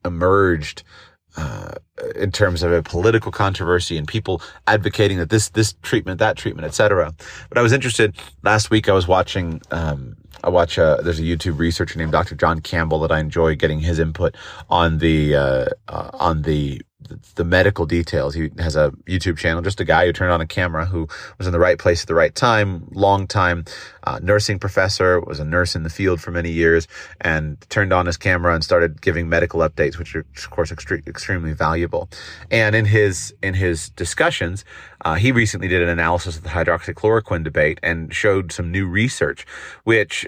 emerged 0.05 0.83
uh, 1.35 1.73
in 2.15 2.31
terms 2.31 2.63
of 2.63 2.71
a 2.71 2.81
political 2.81 3.31
controversy 3.31 3.97
and 3.97 4.07
people 4.07 4.41
advocating 4.67 5.17
that 5.17 5.29
this 5.29 5.49
this 5.49 5.73
treatment, 5.81 6.19
that 6.19 6.37
treatment, 6.37 6.65
etc. 6.65 7.13
But 7.49 7.57
I 7.57 7.61
was 7.61 7.73
interested 7.73 8.15
last 8.43 8.69
week. 8.69 8.87
I 8.87 8.93
was 8.93 9.07
watching. 9.07 9.61
Um, 9.71 10.15
I 10.43 10.49
watch. 10.49 10.77
Uh, 10.77 10.97
there's 11.01 11.19
a 11.19 11.23
YouTube 11.23 11.57
researcher 11.57 11.97
named 11.97 12.11
Dr. 12.11 12.35
John 12.35 12.59
Campbell 12.59 12.99
that 12.99 13.11
I 13.11 13.19
enjoy 13.19 13.55
getting 13.55 13.79
his 13.79 13.97
input 13.99 14.35
on 14.69 14.97
the 14.97 15.35
uh, 15.35 15.65
uh 15.87 16.09
on 16.13 16.41
the 17.35 17.43
medical 17.43 17.85
details. 17.85 18.33
He 18.33 18.51
has 18.59 18.75
a 18.75 18.91
YouTube 19.07 19.37
channel, 19.37 19.61
just 19.61 19.79
a 19.79 19.85
guy 19.85 20.05
who 20.05 20.13
turned 20.13 20.31
on 20.31 20.41
a 20.41 20.47
camera 20.47 20.85
who 20.85 21.07
was 21.37 21.47
in 21.47 21.53
the 21.53 21.59
right 21.59 21.77
place 21.77 22.01
at 22.01 22.07
the 22.07 22.15
right 22.15 22.33
time, 22.33 22.87
long 22.91 23.27
time 23.27 23.65
uh, 24.05 24.19
nursing 24.21 24.59
professor, 24.59 25.19
was 25.21 25.39
a 25.39 25.45
nurse 25.45 25.75
in 25.75 25.83
the 25.83 25.89
field 25.89 26.21
for 26.21 26.31
many 26.31 26.51
years, 26.51 26.87
and 27.21 27.59
turned 27.69 27.93
on 27.93 28.05
his 28.05 28.17
camera 28.17 28.53
and 28.53 28.63
started 28.63 29.01
giving 29.01 29.29
medical 29.29 29.61
updates, 29.61 29.97
which 29.97 30.15
are 30.15 30.25
of 30.35 30.49
course 30.49 30.71
extre- 30.71 31.07
extremely 31.07 31.53
valuable. 31.53 32.09
And 32.51 32.75
in 32.75 32.85
his 32.85 33.33
in 33.41 33.53
his 33.53 33.89
discussions, 33.89 34.65
uh, 35.05 35.15
he 35.15 35.31
recently 35.31 35.67
did 35.67 35.81
an 35.81 35.89
analysis 35.89 36.37
of 36.37 36.43
the 36.43 36.49
hydroxychloroquine 36.49 37.43
debate 37.43 37.79
and 37.83 38.13
showed 38.13 38.51
some 38.51 38.71
new 38.71 38.87
research, 38.87 39.45
which 39.83 40.27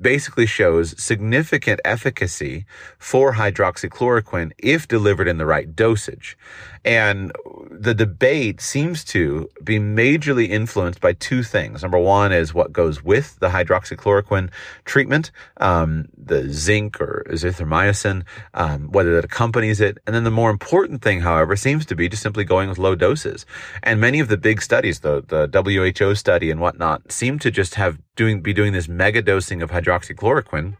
basically 0.00 0.46
shows 0.46 1.00
significant 1.02 1.80
efficacy 1.84 2.64
for 2.98 3.34
hydroxychloroquine 3.34 4.52
if 4.58 4.86
delivered 4.86 5.28
in 5.28 5.38
the 5.38 5.46
right 5.46 5.74
dosage. 5.74 6.36
And 6.84 7.32
the 7.70 7.94
debate 7.94 8.60
seems 8.60 9.04
to 9.06 9.48
be 9.62 9.78
majorly 9.78 10.48
influenced 10.48 11.00
by 11.00 11.14
two 11.14 11.42
things. 11.42 11.82
Number 11.82 11.98
one 11.98 12.32
is 12.32 12.54
what 12.54 12.72
goes 12.72 13.02
with 13.02 13.38
the 13.40 13.48
hydroxychloroquine 13.48 14.50
treatment, 14.84 15.30
um, 15.58 16.06
the 16.16 16.48
zinc 16.48 17.00
or 17.00 17.24
azithromycin, 17.28 18.24
um, 18.54 18.92
whether 18.92 19.14
that 19.16 19.24
accompanies 19.24 19.80
it. 19.80 19.98
And 20.06 20.14
then 20.14 20.24
the 20.24 20.30
more 20.30 20.50
important 20.50 21.02
thing, 21.02 21.20
however, 21.20 21.56
seems 21.56 21.84
to 21.86 21.96
be 21.96 22.08
just 22.08 22.22
simply 22.22 22.44
going 22.44 22.68
with 22.68 22.78
low 22.78 22.94
doses. 22.94 23.46
And 23.82 24.00
many 24.00 24.20
of 24.20 24.28
the 24.28 24.36
big 24.36 24.62
studies, 24.62 25.00
the, 25.00 25.22
the 25.26 25.48
WHO 25.50 26.14
study 26.14 26.50
and 26.50 26.60
whatnot, 26.60 27.10
seem 27.10 27.38
to 27.40 27.50
just 27.50 27.74
have 27.74 27.98
doing, 28.16 28.40
be 28.40 28.52
doing 28.52 28.72
this 28.72 28.88
mega 28.88 29.22
dosing 29.22 29.62
of 29.62 29.70
hydroxychloroquine 29.70 30.76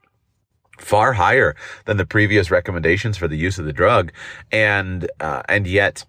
far 0.79 1.15
higher 1.15 1.57
than 1.87 1.97
the 1.97 2.07
previous 2.07 2.51
recommendations 2.51 3.17
for 3.17 3.29
the 3.29 3.37
use 3.37 3.59
of 3.59 3.65
the 3.65 3.73
drug, 3.73 4.13
and 4.53 5.11
uh, 5.21 5.43
and 5.49 5.67
yet, 5.67 6.05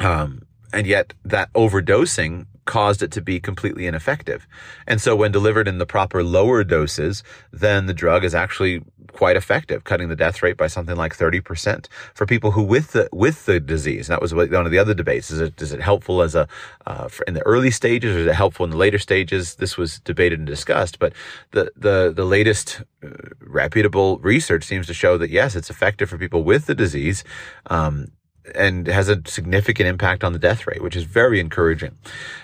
um, 0.00 0.42
and 0.72 0.86
yet 0.86 1.14
that 1.24 1.52
overdosing 1.52 2.46
caused 2.66 3.02
it 3.02 3.10
to 3.12 3.22
be 3.22 3.40
completely 3.40 3.86
ineffective. 3.86 4.46
And 4.86 5.00
so 5.00 5.16
when 5.16 5.32
delivered 5.32 5.66
in 5.66 5.78
the 5.78 5.86
proper 5.86 6.22
lower 6.22 6.62
doses, 6.64 7.22
then 7.52 7.86
the 7.86 7.94
drug 7.94 8.24
is 8.24 8.34
actually 8.34 8.82
quite 9.12 9.36
effective, 9.36 9.84
cutting 9.84 10.08
the 10.08 10.16
death 10.16 10.42
rate 10.42 10.56
by 10.56 10.66
something 10.66 10.96
like 10.96 11.16
30% 11.16 11.86
for 12.12 12.26
people 12.26 12.50
who 12.50 12.62
with 12.62 12.92
the, 12.92 13.08
with 13.12 13.46
the 13.46 13.58
disease. 13.58 14.08
That 14.08 14.20
was 14.20 14.34
one 14.34 14.52
of 14.52 14.70
the 14.70 14.78
other 14.78 14.94
debates. 14.94 15.30
Is 15.30 15.40
it, 15.40 15.60
is 15.62 15.72
it 15.72 15.80
helpful 15.80 16.20
as 16.22 16.34
a, 16.34 16.46
uh, 16.86 17.08
in 17.26 17.34
the 17.34 17.46
early 17.46 17.70
stages 17.70 18.14
or 18.14 18.20
is 18.20 18.26
it 18.26 18.34
helpful 18.34 18.64
in 18.64 18.70
the 18.70 18.76
later 18.76 18.98
stages? 18.98 19.54
This 19.54 19.78
was 19.78 20.00
debated 20.00 20.38
and 20.38 20.46
discussed, 20.46 20.98
but 20.98 21.12
the, 21.52 21.72
the, 21.76 22.12
the 22.14 22.24
latest 22.24 22.82
uh, 23.02 23.08
reputable 23.40 24.18
research 24.18 24.64
seems 24.64 24.86
to 24.88 24.94
show 24.94 25.16
that 25.18 25.30
yes, 25.30 25.56
it's 25.56 25.70
effective 25.70 26.10
for 26.10 26.18
people 26.18 26.42
with 26.42 26.66
the 26.66 26.74
disease. 26.74 27.24
Um, 27.66 28.12
and 28.54 28.86
has 28.86 29.08
a 29.08 29.20
significant 29.26 29.88
impact 29.88 30.22
on 30.24 30.32
the 30.32 30.38
death 30.38 30.66
rate, 30.66 30.82
which 30.82 30.96
is 30.96 31.04
very 31.04 31.40
encouraging. 31.40 31.96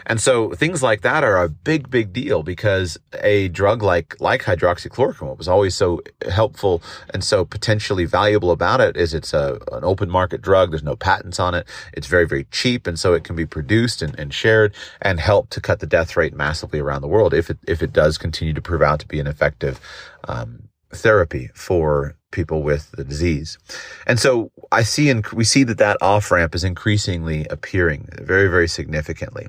And 0.06 0.20
so 0.20 0.52
things 0.52 0.82
like 0.82 1.02
that 1.02 1.22
are 1.22 1.42
a 1.42 1.48
big, 1.48 1.90
big 1.90 2.12
deal 2.12 2.42
because 2.42 2.98
a 3.20 3.48
drug 3.48 3.82
like, 3.82 4.20
like 4.20 4.42
hydroxychloroquine, 4.42 5.28
what 5.28 5.38
was 5.38 5.48
always 5.48 5.74
so 5.74 6.02
helpful 6.28 6.82
and 7.14 7.22
so 7.22 7.44
potentially 7.44 8.04
valuable 8.04 8.50
about 8.50 8.80
it 8.80 8.96
is 8.96 9.14
it's 9.14 9.32
a, 9.32 9.58
an 9.70 9.84
open 9.84 10.10
market 10.10 10.42
drug. 10.42 10.70
There's 10.70 10.82
no 10.82 10.96
patents 10.96 11.38
on 11.38 11.54
it. 11.54 11.66
It's 11.92 12.06
very, 12.06 12.26
very 12.26 12.44
cheap. 12.50 12.86
And 12.86 12.98
so 12.98 13.14
it 13.14 13.24
can 13.24 13.36
be 13.36 13.46
produced 13.46 14.02
and, 14.02 14.18
and 14.18 14.34
shared 14.34 14.74
and 15.00 15.20
help 15.20 15.50
to 15.50 15.60
cut 15.60 15.80
the 15.80 15.86
death 15.86 16.16
rate 16.16 16.34
massively 16.34 16.80
around 16.80 17.02
the 17.02 17.08
world 17.08 17.32
if 17.32 17.50
it, 17.50 17.58
if 17.66 17.82
it 17.82 17.92
does 17.92 18.18
continue 18.18 18.54
to 18.54 18.62
prove 18.62 18.82
out 18.82 19.00
to 19.00 19.06
be 19.06 19.20
an 19.20 19.26
effective, 19.26 19.80
um, 20.28 20.68
therapy 20.92 21.50
for 21.54 22.16
people 22.32 22.62
with 22.62 22.90
the 22.92 23.04
disease. 23.04 23.58
And 24.06 24.18
so 24.18 24.50
I 24.72 24.82
see, 24.82 25.10
and 25.10 25.24
we 25.28 25.44
see 25.44 25.62
that 25.64 25.78
that 25.78 25.98
off 26.00 26.30
ramp 26.30 26.54
is 26.54 26.64
increasingly 26.64 27.46
appearing 27.50 28.08
very, 28.20 28.48
very 28.48 28.68
significantly. 28.68 29.46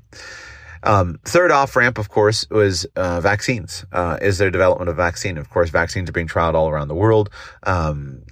Um, 0.84 1.20
third 1.24 1.50
off 1.50 1.76
ramp, 1.76 1.98
of 1.98 2.10
course, 2.10 2.46
was 2.50 2.86
uh, 2.96 3.22
vaccines. 3.22 3.86
Uh, 3.92 4.18
is 4.22 4.38
there 4.38 4.52
development 4.52 4.90
of 4.90 4.98
vaccine? 4.98 5.38
Of 5.38 5.50
course, 5.50 5.70
vaccines 5.70 6.10
are 6.10 6.14
being 6.14 6.28
trialed 6.28 6.56
all 6.56 6.70
around 6.70 6.90
the 6.90 6.96
world. 6.96 7.30
Um, 7.64 8.24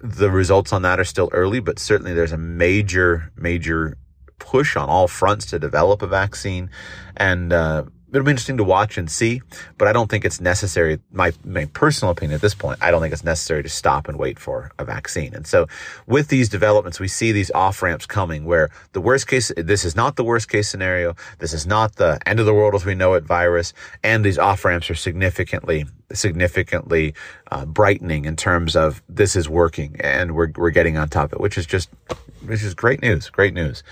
the 0.00 0.30
results 0.30 0.72
on 0.72 0.82
that 0.82 0.98
are 0.98 1.04
still 1.04 1.28
early, 1.32 1.60
but 1.60 1.78
certainly 1.78 2.14
there's 2.14 2.32
a 2.32 2.38
major, 2.38 3.30
major 3.36 3.98
push 4.38 4.76
on 4.76 4.88
all 4.88 5.08
fronts 5.08 5.44
to 5.46 5.58
develop 5.58 6.00
a 6.00 6.06
vaccine. 6.06 6.70
And 7.18 7.52
uh, 7.52 7.84
it'll 8.12 8.24
be 8.24 8.30
interesting 8.30 8.56
to 8.56 8.64
watch 8.64 8.98
and 8.98 9.10
see, 9.10 9.42
but 9.78 9.86
I 9.86 9.92
don't 9.92 10.10
think 10.10 10.24
it's 10.24 10.40
necessary. 10.40 10.98
My, 11.12 11.32
my 11.44 11.66
personal 11.66 12.12
opinion 12.12 12.34
at 12.34 12.40
this 12.40 12.54
point, 12.54 12.78
I 12.82 12.90
don't 12.90 13.00
think 13.00 13.12
it's 13.12 13.24
necessary 13.24 13.62
to 13.62 13.68
stop 13.68 14.08
and 14.08 14.18
wait 14.18 14.38
for 14.38 14.70
a 14.78 14.84
vaccine. 14.84 15.34
And 15.34 15.46
so 15.46 15.66
with 16.06 16.28
these 16.28 16.48
developments, 16.48 16.98
we 16.98 17.08
see 17.08 17.32
these 17.32 17.50
off 17.52 17.82
ramps 17.82 18.06
coming 18.06 18.44
where 18.44 18.70
the 18.92 19.00
worst 19.00 19.28
case, 19.28 19.52
this 19.56 19.84
is 19.84 19.94
not 19.94 20.16
the 20.16 20.24
worst 20.24 20.48
case 20.48 20.68
scenario. 20.68 21.14
This 21.38 21.52
is 21.52 21.66
not 21.66 21.96
the 21.96 22.18
end 22.26 22.40
of 22.40 22.46
the 22.46 22.54
world 22.54 22.74
as 22.74 22.84
we 22.84 22.94
know 22.94 23.14
it 23.14 23.24
virus. 23.24 23.72
And 24.02 24.24
these 24.24 24.38
off 24.38 24.64
ramps 24.64 24.90
are 24.90 24.94
significantly, 24.94 25.86
significantly 26.12 27.14
uh, 27.50 27.66
brightening 27.66 28.24
in 28.24 28.36
terms 28.36 28.74
of 28.74 29.02
this 29.08 29.36
is 29.36 29.48
working 29.48 29.96
and 30.00 30.34
we're, 30.34 30.52
we're 30.56 30.70
getting 30.70 30.96
on 30.96 31.08
top 31.08 31.26
of 31.26 31.34
it, 31.34 31.40
which 31.40 31.56
is 31.56 31.66
just, 31.66 31.90
which 32.44 32.62
is 32.62 32.74
great 32.74 33.02
news. 33.02 33.30
Great 33.30 33.54
news. 33.54 33.82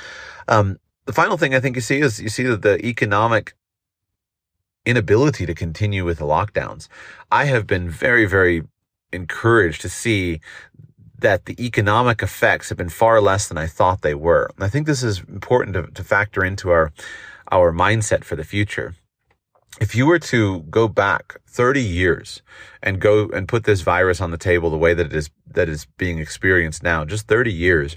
Um, 0.48 0.78
the 1.08 1.14
final 1.14 1.38
thing 1.38 1.54
I 1.54 1.60
think 1.60 1.74
you 1.74 1.80
see 1.80 2.00
is 2.00 2.20
you 2.20 2.28
see 2.28 2.42
that 2.44 2.60
the 2.60 2.84
economic 2.84 3.54
inability 4.88 5.44
to 5.44 5.54
continue 5.54 6.04
with 6.04 6.18
the 6.18 6.24
lockdowns. 6.24 6.88
I 7.30 7.44
have 7.44 7.66
been 7.66 7.90
very, 7.90 8.24
very 8.24 8.62
encouraged 9.12 9.82
to 9.82 9.88
see 9.88 10.40
that 11.18 11.44
the 11.44 11.62
economic 11.64 12.22
effects 12.22 12.70
have 12.70 12.78
been 12.78 12.88
far 12.88 13.20
less 13.20 13.48
than 13.48 13.58
I 13.58 13.66
thought 13.66 14.02
they 14.02 14.14
were. 14.14 14.50
And 14.54 14.64
I 14.64 14.68
think 14.68 14.86
this 14.86 15.02
is 15.02 15.20
important 15.28 15.74
to, 15.74 15.82
to 15.88 16.04
factor 16.04 16.42
into 16.42 16.70
our, 16.70 16.92
our 17.52 17.72
mindset 17.72 18.24
for 18.24 18.36
the 18.36 18.44
future. 18.44 18.94
If 19.80 19.94
you 19.94 20.06
were 20.06 20.18
to 20.20 20.60
go 20.70 20.88
back 20.88 21.36
30 21.46 21.82
years 21.82 22.40
and 22.82 23.00
go 23.00 23.28
and 23.28 23.46
put 23.46 23.64
this 23.64 23.82
virus 23.82 24.20
on 24.20 24.30
the 24.30 24.38
table 24.38 24.70
the 24.70 24.78
way 24.78 24.94
that 24.94 25.06
it 25.06 25.12
is, 25.12 25.30
that 25.46 25.68
is 25.68 25.86
being 25.98 26.18
experienced 26.18 26.82
now, 26.82 27.04
just 27.04 27.28
30 27.28 27.52
years, 27.52 27.96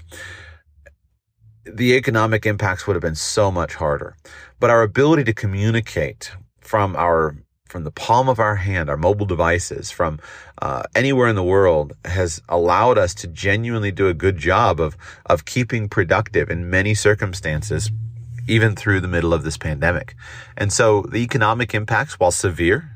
the 1.64 1.94
economic 1.94 2.44
impacts 2.44 2.86
would 2.86 2.96
have 2.96 3.02
been 3.02 3.14
so 3.14 3.50
much 3.50 3.76
harder. 3.76 4.16
But 4.60 4.70
our 4.70 4.82
ability 4.82 5.24
to 5.24 5.32
communicate 5.32 6.32
from 6.62 6.96
our 6.96 7.36
from 7.72 7.84
the 7.84 7.90
palm 7.90 8.28
of 8.28 8.38
our 8.38 8.56
hand, 8.56 8.90
our 8.90 8.98
mobile 8.98 9.24
devices, 9.24 9.90
from 9.90 10.20
uh, 10.60 10.82
anywhere 10.94 11.28
in 11.28 11.36
the 11.36 11.42
world, 11.42 11.94
has 12.04 12.42
allowed 12.50 12.98
us 12.98 13.14
to 13.14 13.26
genuinely 13.26 13.90
do 13.90 14.08
a 14.08 14.14
good 14.14 14.36
job 14.36 14.78
of 14.78 14.96
of 15.26 15.44
keeping 15.46 15.88
productive 15.88 16.50
in 16.50 16.68
many 16.68 16.94
circumstances, 16.94 17.90
even 18.46 18.76
through 18.76 19.00
the 19.00 19.08
middle 19.08 19.32
of 19.32 19.42
this 19.42 19.56
pandemic. 19.56 20.14
And 20.56 20.72
so, 20.72 21.02
the 21.02 21.18
economic 21.18 21.74
impacts, 21.74 22.20
while 22.20 22.30
severe, 22.30 22.91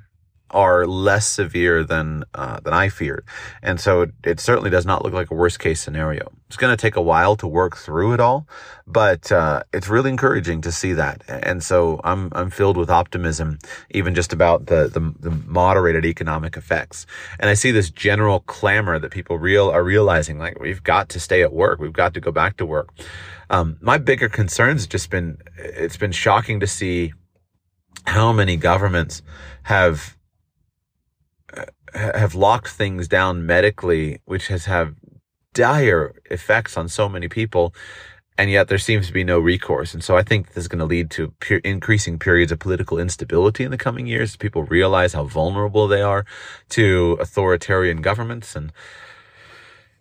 are 0.51 0.87
less 0.87 1.27
severe 1.27 1.83
than 1.85 2.25
uh, 2.35 2.61
than 2.61 2.73
I 2.73 2.89
feared, 2.89 3.25
and 3.63 3.81
so 3.81 4.03
it, 4.03 4.11
it, 4.25 4.41
certainly 4.41 4.71
does 4.71 4.87
not 4.87 5.05
look 5.05 5.13
like 5.13 5.31
a 5.31 5.35
worst 5.35 5.59
case 5.59 5.81
scenario. 5.81 6.31
It's 6.47 6.57
going 6.57 6.75
to 6.75 6.81
take 6.81 6.97
a 6.97 7.03
while 7.03 7.37
to 7.37 7.47
work 7.47 7.77
through 7.77 8.13
it 8.13 8.21
all, 8.21 8.47
but 8.87 9.33
uh, 9.33 9.63
it's 9.73 9.89
really 9.89 10.11
encouraging 10.11 10.61
to 10.63 10.73
see 10.73 10.93
that, 10.93 11.23
and 11.29 11.63
so 11.63 12.01
I'm 12.05 12.31
I'm 12.33 12.51
filled 12.51 12.77
with 12.77 12.91
optimism, 12.91 13.59
even 13.91 14.15
just 14.15 14.33
about 14.33 14.67
the, 14.67 14.89
the 14.89 15.01
the, 15.19 15.31
moderated 15.47 16.05
economic 16.05 16.57
effects. 16.57 17.07
And 17.41 17.51
I 17.51 17.55
see 17.55 17.71
this 17.71 17.91
general 17.91 18.41
clamor 18.41 18.99
that 18.99 19.11
people 19.11 19.39
real 19.39 19.69
are 19.71 19.83
realizing, 19.83 20.39
like 20.39 20.61
we've 20.61 20.83
got 20.83 21.09
to 21.11 21.21
stay 21.21 21.43
at 21.43 21.53
work, 21.53 21.81
we've 21.81 21.93
got 21.93 22.15
to 22.15 22.21
go 22.21 22.31
back 22.31 22.57
to 22.59 22.67
work. 22.67 22.91
Um, 23.51 23.79
my 23.81 23.99
bigger 23.99 24.29
concerns 24.29 24.87
just 24.87 25.11
been 25.11 25.39
it's 25.57 25.97
been 25.97 26.13
shocking 26.13 26.61
to 26.61 26.67
see 26.67 27.13
how 28.07 28.33
many 28.33 28.57
governments 28.57 29.23
have 29.65 30.17
have 31.97 32.35
locked 32.35 32.69
things 32.69 33.09
down 33.09 33.47
medically, 33.47 34.21
which 34.25 34.49
has 34.49 34.67
have 34.67 34.95
dire 35.55 36.15
effects 36.31 36.77
on 36.77 36.89
so 36.89 37.09
many 37.09 37.29
people. 37.29 37.75
And 38.39 38.51
yet 38.51 38.69
there 38.69 38.79
seems 38.79 39.07
to 39.07 39.15
be 39.15 39.25
no 39.25 39.39
recourse. 39.39 39.95
And 39.95 40.05
so 40.05 40.15
I 40.15 40.23
think 40.23 40.49
this 40.49 40.65
is 40.65 40.69
going 40.69 40.81
to 40.81 40.85
lead 40.85 41.11
to 41.13 41.33
per- 41.41 41.63
increasing 41.65 42.19
periods 42.19 42.53
of 42.53 42.59
political 42.59 42.99
instability 42.99 43.65
in 43.65 43.71
the 43.71 43.79
coming 43.79 44.07
years. 44.07 44.37
People 44.37 44.65
realize 44.65 45.15
how 45.15 45.25
vulnerable 45.25 45.89
they 45.89 46.03
are 46.03 46.27
to 46.71 47.17
authoritarian 47.19 48.03
governments. 48.03 48.55
And 48.55 48.73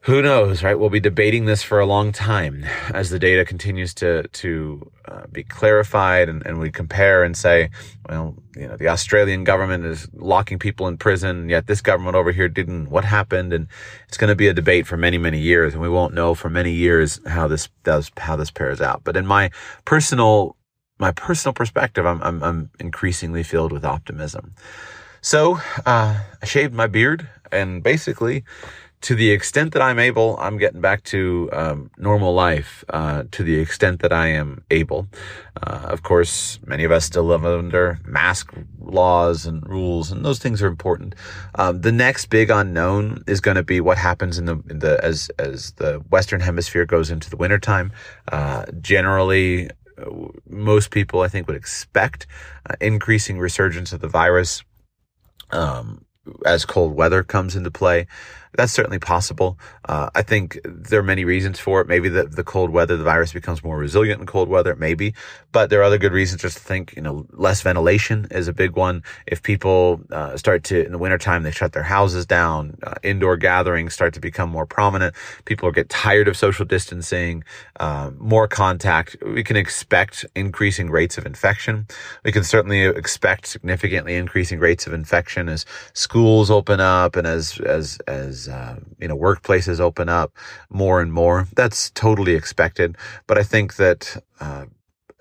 who 0.05 0.21
knows, 0.21 0.62
right? 0.62 0.77
We'll 0.77 0.91
be 0.91 1.00
debating 1.00 1.45
this 1.45 1.63
for 1.63 1.79
a 1.79 1.85
long 1.85 2.12
time 2.12 2.63
as 2.93 3.09
the 3.09 3.17
data 3.17 3.43
continues 3.43 3.91
to 3.95 4.27
to 4.27 4.91
uh, 5.05 5.25
be 5.31 5.43
clarified, 5.43 6.29
and, 6.29 6.45
and 6.45 6.59
we 6.59 6.69
compare 6.69 7.24
and 7.24 7.35
say, 7.35 7.71
well, 8.07 8.35
you 8.55 8.67
know, 8.67 8.77
the 8.77 8.88
Australian 8.88 9.43
government 9.43 9.83
is 9.83 10.07
locking 10.13 10.59
people 10.59 10.88
in 10.88 10.97
prison, 10.97 11.50
yet 11.50 11.65
this 11.65 11.81
government 11.81 12.15
over 12.15 12.31
here 12.31 12.47
didn't. 12.47 12.91
What 12.91 13.03
happened? 13.03 13.51
And 13.51 13.67
it's 14.07 14.17
going 14.17 14.29
to 14.29 14.35
be 14.35 14.47
a 14.47 14.53
debate 14.53 14.85
for 14.85 14.95
many, 14.95 15.17
many 15.17 15.39
years, 15.39 15.74
and 15.74 15.81
we 15.81 15.89
won't 15.89 16.13
know 16.13 16.35
for 16.35 16.51
many 16.51 16.71
years 16.71 17.19
how 17.25 17.47
this 17.47 17.69
does 17.83 18.12
how 18.17 18.35
this 18.35 18.51
pairs 18.51 18.81
out. 18.81 19.03
But 19.03 19.17
in 19.17 19.25
my 19.25 19.50
personal 19.85 20.55
my 21.00 21.13
personal 21.13 21.53
perspective, 21.53 22.05
I'm 22.05 22.21
I'm, 22.21 22.43
I'm 22.43 22.69
increasingly 22.79 23.41
filled 23.41 23.71
with 23.71 23.83
optimism. 23.83 24.53
So 25.21 25.55
uh, 25.88 26.21
I 26.39 26.45
shaved 26.45 26.75
my 26.75 26.85
beard 26.85 27.27
and 27.51 27.81
basically 27.81 28.43
to 29.05 29.13
the 29.13 29.29
extent 29.29 29.74
that 29.74 29.83
I'm 29.83 30.00
able, 30.00 30.35
I'm 30.39 30.57
getting 30.57 30.81
back 30.81 31.03
to 31.03 31.47
um, 31.53 31.91
normal 31.95 32.33
life. 32.33 32.83
Uh, 32.89 33.25
to 33.33 33.43
the 33.43 33.59
extent 33.59 34.00
that 34.00 34.12
I 34.12 34.29
am 34.29 34.63
able, 34.71 35.07
uh, 35.62 35.89
of 35.89 36.01
course, 36.01 36.57
many 36.65 36.85
of 36.85 36.91
us 36.91 37.05
still 37.05 37.25
live 37.25 37.45
under 37.45 38.00
mask 38.03 38.51
laws 38.79 39.45
and 39.45 39.63
rules, 39.69 40.12
and 40.12 40.25
those 40.25 40.39
things 40.39 40.59
are 40.63 40.67
important. 40.67 41.13
Um, 41.53 41.81
the 41.81 41.91
next 41.91 42.31
big 42.31 42.50
unknown 42.50 43.24
is 43.27 43.41
going 43.41 43.57
to 43.57 43.63
be 43.63 43.79
what 43.79 44.00
happens 44.00 44.39
in 44.39 44.45
the 44.45 44.57
in 44.71 44.79
the 44.79 45.00
as 45.03 45.29
as 45.38 45.74
the 45.74 46.00
Western 46.09 46.41
Hemisphere 46.41 46.88
goes 46.88 47.12
into 47.12 47.29
the 47.29 47.38
wintertime. 47.38 47.91
Uh, 48.31 48.65
generally, 48.81 49.69
most 50.50 50.89
people, 50.89 51.21
I 51.21 51.27
think, 51.27 51.45
would 51.45 51.57
expect 51.57 52.25
uh, 52.67 52.74
increasing 52.81 53.38
resurgence 53.38 53.93
of 53.93 54.01
the 54.01 54.07
virus. 54.07 54.63
Um, 55.51 56.05
as 56.45 56.65
cold 56.65 56.95
weather 56.95 57.24
comes 57.24 57.55
into 57.55 57.71
play. 57.71 58.07
That's 58.55 58.71
certainly 58.71 59.00
possible. 59.00 59.59
Uh, 59.83 60.09
I 60.15 60.21
think 60.21 60.59
there 60.63 61.00
are 61.00 61.03
many 61.03 61.25
reasons 61.25 61.59
for 61.59 61.81
it. 61.81 61.88
Maybe 61.88 62.09
the, 62.09 62.24
the 62.24 62.43
cold 62.43 62.69
weather, 62.69 62.95
the 62.95 63.03
virus 63.03 63.33
becomes 63.33 63.63
more 63.63 63.77
resilient 63.77 64.21
in 64.21 64.27
cold 64.27 64.47
weather, 64.47 64.75
maybe. 64.75 65.13
But 65.51 65.69
there 65.69 65.81
are 65.81 65.83
other 65.83 65.97
good 65.97 66.13
reasons 66.13 66.41
just 66.41 66.57
to 66.57 66.63
think, 66.63 66.93
you 66.95 67.01
know, 67.01 67.25
less 67.31 67.62
ventilation 67.62 68.27
is 68.31 68.47
a 68.47 68.53
big 68.53 68.75
one. 68.75 69.03
If 69.27 69.43
people 69.43 70.01
uh, 70.12 70.38
start 70.38 70.63
to, 70.65 70.85
in 70.85 70.91
the 70.91 70.97
wintertime, 70.97 71.43
they 71.43 71.51
shut 71.51 71.74
their 71.74 71.83
houses 71.83 72.25
down, 72.25 72.77
uh, 72.83 72.95
indoor 73.03 73.38
gatherings 73.38 73.93
start 73.93 74.13
to 74.13 74.19
become 74.19 74.50
more 74.50 74.65
prominent. 74.65 75.15
People 75.45 75.71
get 75.71 75.89
tired 75.89 76.27
of 76.27 76.38
social 76.38 76.65
distancing, 76.65 77.43
uh, 77.79 78.12
more 78.17 78.47
contact. 78.47 79.17
We 79.25 79.43
can 79.43 79.57
expect 79.57 80.25
increasing 80.35 80.89
rates 80.89 81.17
of 81.17 81.25
infection. 81.25 81.88
We 82.24 82.31
can 82.31 82.43
certainly 82.43 82.83
expect 82.83 83.47
significantly 83.47 84.15
increasing 84.15 84.59
rates 84.59 84.88
of 84.88 84.93
infection 84.93 85.50
as 85.50 85.65
schools 85.93 86.50
open 86.50 86.79
up 86.79 87.15
and 87.15 87.27
as, 87.27 87.59
as, 87.59 87.97
as 88.07 88.44
uh, 88.47 88.79
you 88.99 89.07
know 89.07 89.17
workplaces 89.17 89.79
open 89.79 90.09
up 90.09 90.33
more 90.69 91.01
and 91.01 91.11
more. 91.11 91.47
That's 91.55 91.89
totally 91.91 92.35
expected. 92.35 92.97
But 93.27 93.37
I 93.37 93.43
think 93.43 93.75
that 93.75 94.23
uh, 94.39 94.65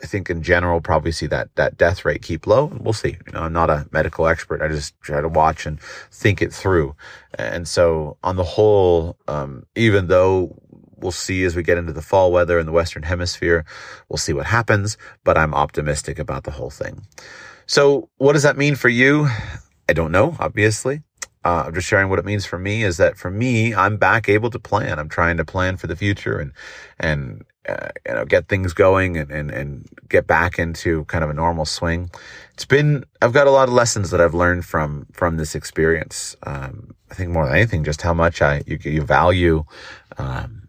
I 0.03 0.07
think 0.07 0.29
in 0.29 0.43
general 0.43 0.81
probably 0.81 1.13
see 1.13 1.27
that 1.29 1.49
that 1.57 1.79
death 1.79 2.05
rate 2.05 2.23
keep 2.23 2.47
low. 2.47 2.67
We'll 2.67 2.93
see. 2.93 3.17
You 3.27 3.33
know, 3.33 3.43
I'm 3.43 3.53
not 3.53 3.71
a 3.71 3.87
medical 3.91 4.27
expert. 4.27 4.61
I 4.61 4.69
just 4.69 5.01
try 5.01 5.21
to 5.21 5.29
watch 5.29 5.67
and 5.67 5.81
think 6.11 6.43
it 6.43 6.53
through. 6.53 6.95
And 7.39 7.67
so 7.67 8.19
on 8.23 8.37
the 8.37 8.45
whole, 8.45 9.17
um, 9.29 9.65
even 9.75 10.09
though 10.09 10.57
we'll 10.97 11.13
see 11.13 11.45
as 11.45 11.55
we 11.55 11.63
get 11.63 11.79
into 11.79 11.93
the 11.93 12.03
fall 12.03 12.33
weather 12.33 12.59
in 12.59 12.67
the 12.67 12.73
Western 12.73 13.05
hemisphere, 13.05 13.65
we'll 14.09 14.17
see 14.17 14.33
what 14.33 14.47
happens, 14.47 14.97
but 15.23 15.39
I'm 15.39 15.55
optimistic 15.55 16.19
about 16.19 16.45
the 16.45 16.51
whole 16.51 16.71
thing. 16.71 17.07
So 17.67 18.09
what 18.19 18.33
does 18.33 18.43
that 18.43 18.57
mean 18.57 18.75
for 18.75 18.89
you? 18.89 19.29
I 19.89 19.93
don't 19.93 20.13
know, 20.13 20.37
obviously. 20.39 21.03
Uh, 21.45 21.65
I'm 21.67 21.75
just 21.75 21.87
sharing 21.87 22.09
what 22.09 22.19
it 22.19 22.25
means 22.25 22.47
for 22.47 22.59
me 22.59 22.83
is 22.83 22.97
that 22.97 23.17
for 23.19 23.31
me, 23.31 23.75
I'm 23.75 23.97
back 23.99 24.29
able 24.29 24.51
to 24.51 24.59
plan. 24.59 24.99
I'm 24.99 25.09
trying 25.09 25.37
to 25.37 25.45
plan 25.45 25.77
for 25.77 25.87
the 25.87 25.97
future 25.97 26.39
and, 26.39 26.53
and, 26.99 27.45
uh, 27.69 27.89
you 28.07 28.15
know, 28.15 28.25
get 28.25 28.49
things 28.49 28.73
going 28.73 29.17
and, 29.17 29.31
and, 29.31 29.51
and 29.51 29.89
get 30.09 30.27
back 30.27 30.59
into 30.59 31.05
kind 31.05 31.23
of 31.23 31.31
a 31.31 31.35
normal 31.35 31.65
swing. 31.65 32.11
It's 32.55 32.65
been, 32.65 33.05
I've 33.21 33.33
got 33.33 33.47
a 33.47 33.51
lot 33.51 33.69
of 33.69 33.75
lessons 33.75 34.11
that 34.11 34.21
I've 34.21 34.35
learned 34.35 34.65
from, 34.65 35.07
from 35.13 35.37
this 35.37 35.55
experience. 35.55 36.35
Um, 36.45 36.95
I 37.11 37.15
think 37.15 37.31
more 37.31 37.47
than 37.47 37.55
anything, 37.55 37.85
just 37.85 38.03
how 38.03 38.15
much 38.15 38.41
I, 38.41 38.63
you, 38.67 38.79
you 38.83 39.03
value, 39.03 39.65
um, 40.19 40.64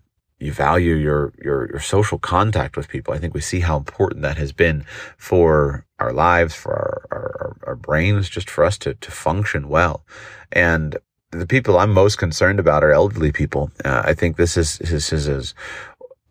you 0.45 0.53
value 0.53 0.95
your, 0.95 1.33
your, 1.43 1.69
your 1.71 1.79
social 1.79 2.19
contact 2.19 2.77
with 2.77 2.87
people. 2.87 3.13
I 3.13 3.19
think 3.19 3.33
we 3.33 3.41
see 3.41 3.61
how 3.61 3.77
important 3.77 4.21
that 4.21 4.37
has 4.37 4.51
been 4.51 4.85
for 5.17 5.85
our 5.99 6.13
lives, 6.13 6.53
for 6.55 6.73
our, 6.73 7.17
our, 7.17 7.57
our 7.67 7.75
brains, 7.75 8.29
just 8.29 8.49
for 8.49 8.63
us 8.63 8.77
to, 8.79 8.93
to 8.93 9.11
function 9.11 9.69
well. 9.69 10.05
And 10.51 10.97
the 11.31 11.47
people 11.47 11.77
I'm 11.77 11.91
most 11.91 12.17
concerned 12.17 12.59
about 12.59 12.83
are 12.83 12.91
elderly 12.91 13.31
people. 13.31 13.71
Uh, 13.83 14.03
I 14.05 14.13
think 14.13 14.37
this 14.37 14.55
is, 14.57 14.77
this 14.77 15.11
is, 15.11 15.27
is 15.27 15.53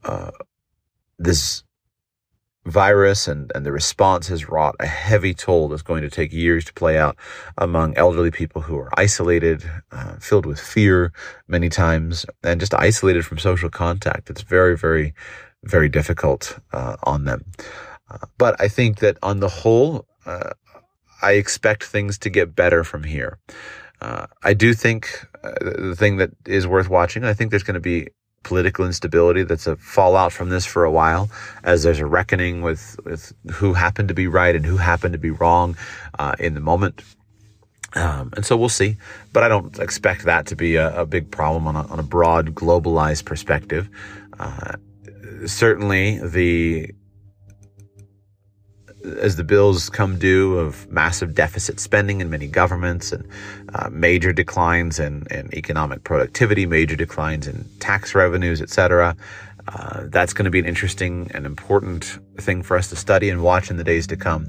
uh, 0.05 0.31
this 1.18 1.64
virus 2.66 3.29
and, 3.29 3.53
and 3.55 3.66
the 3.66 3.72
response 3.72 4.29
has 4.29 4.48
wrought 4.48 4.74
a 4.81 4.87
heavy 4.87 5.35
toll 5.35 5.68
that's 5.68 5.83
going 5.83 6.03
to 6.03 6.11
take 6.11 6.33
years 6.33 6.64
to 6.64 6.72
play 6.72 6.98
out 6.98 7.16
among 7.59 7.96
elderly 7.96 8.31
people 8.31 8.62
who 8.62 8.79
are 8.79 8.90
isolated, 8.98 9.62
uh, 9.92 10.16
filled 10.16 10.46
with 10.46 10.61
fear 10.61 11.12
many 11.46 11.68
times, 11.68 12.24
and 12.42 12.61
just 12.61 12.74
isolated 12.74 13.24
from 13.24 13.38
social 13.38 13.70
contact. 13.70 14.31
It's 14.31 14.42
very, 14.42 14.77
very, 14.77 15.14
very 15.64 15.88
difficult 15.88 16.59
uh, 16.72 16.96
on 17.03 17.24
them. 17.24 17.44
Uh, 18.11 18.27
but 18.38 18.61
I 18.61 18.68
think 18.68 18.98
that 18.98 19.18
on 19.22 19.40
the 19.40 19.48
whole, 19.48 20.07
uh, 20.27 20.50
I 21.22 21.33
expect 21.33 21.85
things 21.85 22.18
to 22.18 22.31
get 22.31 22.55
better 22.55 22.85
from 22.85 23.05
here. 23.05 23.38
Uh, 24.00 24.27
I 24.42 24.55
do 24.55 24.74
think 24.74 25.27
uh, 25.42 25.53
the 25.61 25.96
thing 25.96 26.16
that 26.18 26.31
is 26.46 26.66
worth 26.66 26.90
watching, 26.90 27.24
I 27.24 27.33
think 27.33 27.50
there's 27.50 27.62
going 27.62 27.74
to 27.74 27.81
be 27.81 28.09
political 28.44 28.87
instability 28.87 29.42
that's 29.42 29.66
a 29.66 29.76
fallout 29.76 30.33
from 30.33 30.50
this 30.50 30.64
for 30.64 30.85
a 30.85 30.90
while 30.90 31.30
as 31.62 31.83
there's 31.83 31.98
a 31.98 32.07
reckoning 32.07 32.62
with, 32.62 32.98
with 33.04 33.33
who 33.50 33.74
happened 33.74 34.09
to 34.09 34.14
be 34.14 34.26
right 34.26 34.54
and 34.54 34.64
who 34.64 34.76
happened 34.76 35.12
to 35.12 35.18
be 35.18 35.30
wrong 35.30 35.76
uh, 36.18 36.35
in 36.38 36.54
the 36.54 36.61
moment. 36.61 37.02
Um, 37.94 38.33
and 38.37 38.44
so 38.44 38.57
we'll 38.57 38.68
see, 38.68 38.96
but 39.33 39.42
I 39.44 39.48
don't 39.48 39.78
expect 39.78 40.24
that 40.24 40.46
to 40.46 40.57
be 40.57 40.76
a, 40.76 41.02
a 41.02 41.07
big 41.07 41.30
problem 41.30 41.66
on 41.66 41.76
a, 41.76 41.87
on 41.87 41.98
a 42.00 42.02
broad 42.02 42.54
globalized 42.54 43.24
perspective. 43.24 43.88
Uh, 44.38 44.74
certainly 45.46 46.18
the 46.18 46.92
as 49.20 49.36
the 49.36 49.44
bills 49.44 49.90
come 49.90 50.18
due 50.18 50.58
of 50.58 50.90
massive 50.90 51.34
deficit 51.34 51.78
spending 51.78 52.20
in 52.20 52.30
many 52.30 52.46
governments 52.46 53.12
and 53.12 53.28
uh, 53.74 53.88
major 53.90 54.32
declines 54.32 54.98
in, 54.98 55.26
in, 55.30 55.54
economic 55.54 56.04
productivity, 56.04 56.66
major 56.66 56.96
declines 56.96 57.46
in 57.46 57.64
tax 57.80 58.14
revenues, 58.14 58.60
etc. 58.60 59.16
Uh, 59.68 60.02
that's 60.06 60.32
going 60.32 60.44
to 60.44 60.50
be 60.50 60.58
an 60.58 60.66
interesting 60.66 61.30
and 61.34 61.46
important 61.46 62.18
thing 62.38 62.62
for 62.62 62.76
us 62.76 62.88
to 62.90 62.96
study 62.96 63.30
and 63.30 63.42
watch 63.42 63.70
in 63.70 63.76
the 63.76 63.84
days 63.84 64.06
to 64.06 64.16
come. 64.16 64.46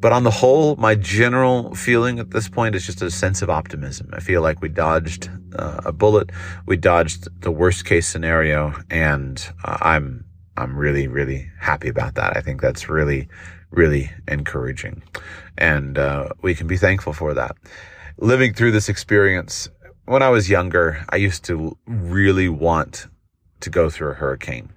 But 0.00 0.12
on 0.12 0.22
the 0.22 0.30
whole, 0.30 0.76
my 0.76 0.94
general 0.94 1.74
feeling 1.74 2.20
at 2.20 2.30
this 2.30 2.48
point 2.48 2.76
is 2.76 2.86
just 2.86 3.02
a 3.02 3.10
sense 3.10 3.42
of 3.42 3.50
optimism. 3.50 4.10
I 4.12 4.20
feel 4.20 4.42
like 4.42 4.62
we 4.62 4.68
dodged 4.68 5.28
uh, 5.56 5.80
a 5.84 5.92
bullet, 5.92 6.30
we 6.66 6.76
dodged 6.76 7.28
the 7.42 7.50
worst 7.50 7.84
case 7.84 8.06
scenario, 8.06 8.74
and 8.90 9.44
uh, 9.64 9.78
I'm 9.80 10.24
I'm 10.56 10.76
really 10.76 11.08
really 11.08 11.50
happy 11.58 11.88
about 11.88 12.14
that. 12.14 12.36
I 12.36 12.40
think 12.40 12.60
that's 12.60 12.88
really 12.88 13.28
really 13.70 14.10
encouraging. 14.26 15.02
And 15.56 15.98
uh, 15.98 16.30
we 16.42 16.54
can 16.54 16.66
be 16.66 16.76
thankful 16.76 17.12
for 17.12 17.34
that. 17.34 17.56
Living 18.18 18.54
through 18.54 18.72
this 18.72 18.88
experience, 18.88 19.68
when 20.06 20.22
I 20.22 20.30
was 20.30 20.48
younger, 20.48 21.04
I 21.10 21.16
used 21.16 21.44
to 21.44 21.76
really 21.86 22.48
want 22.48 23.06
to 23.60 23.70
go 23.70 23.90
through 23.90 24.12
a 24.12 24.14
hurricane. 24.14 24.70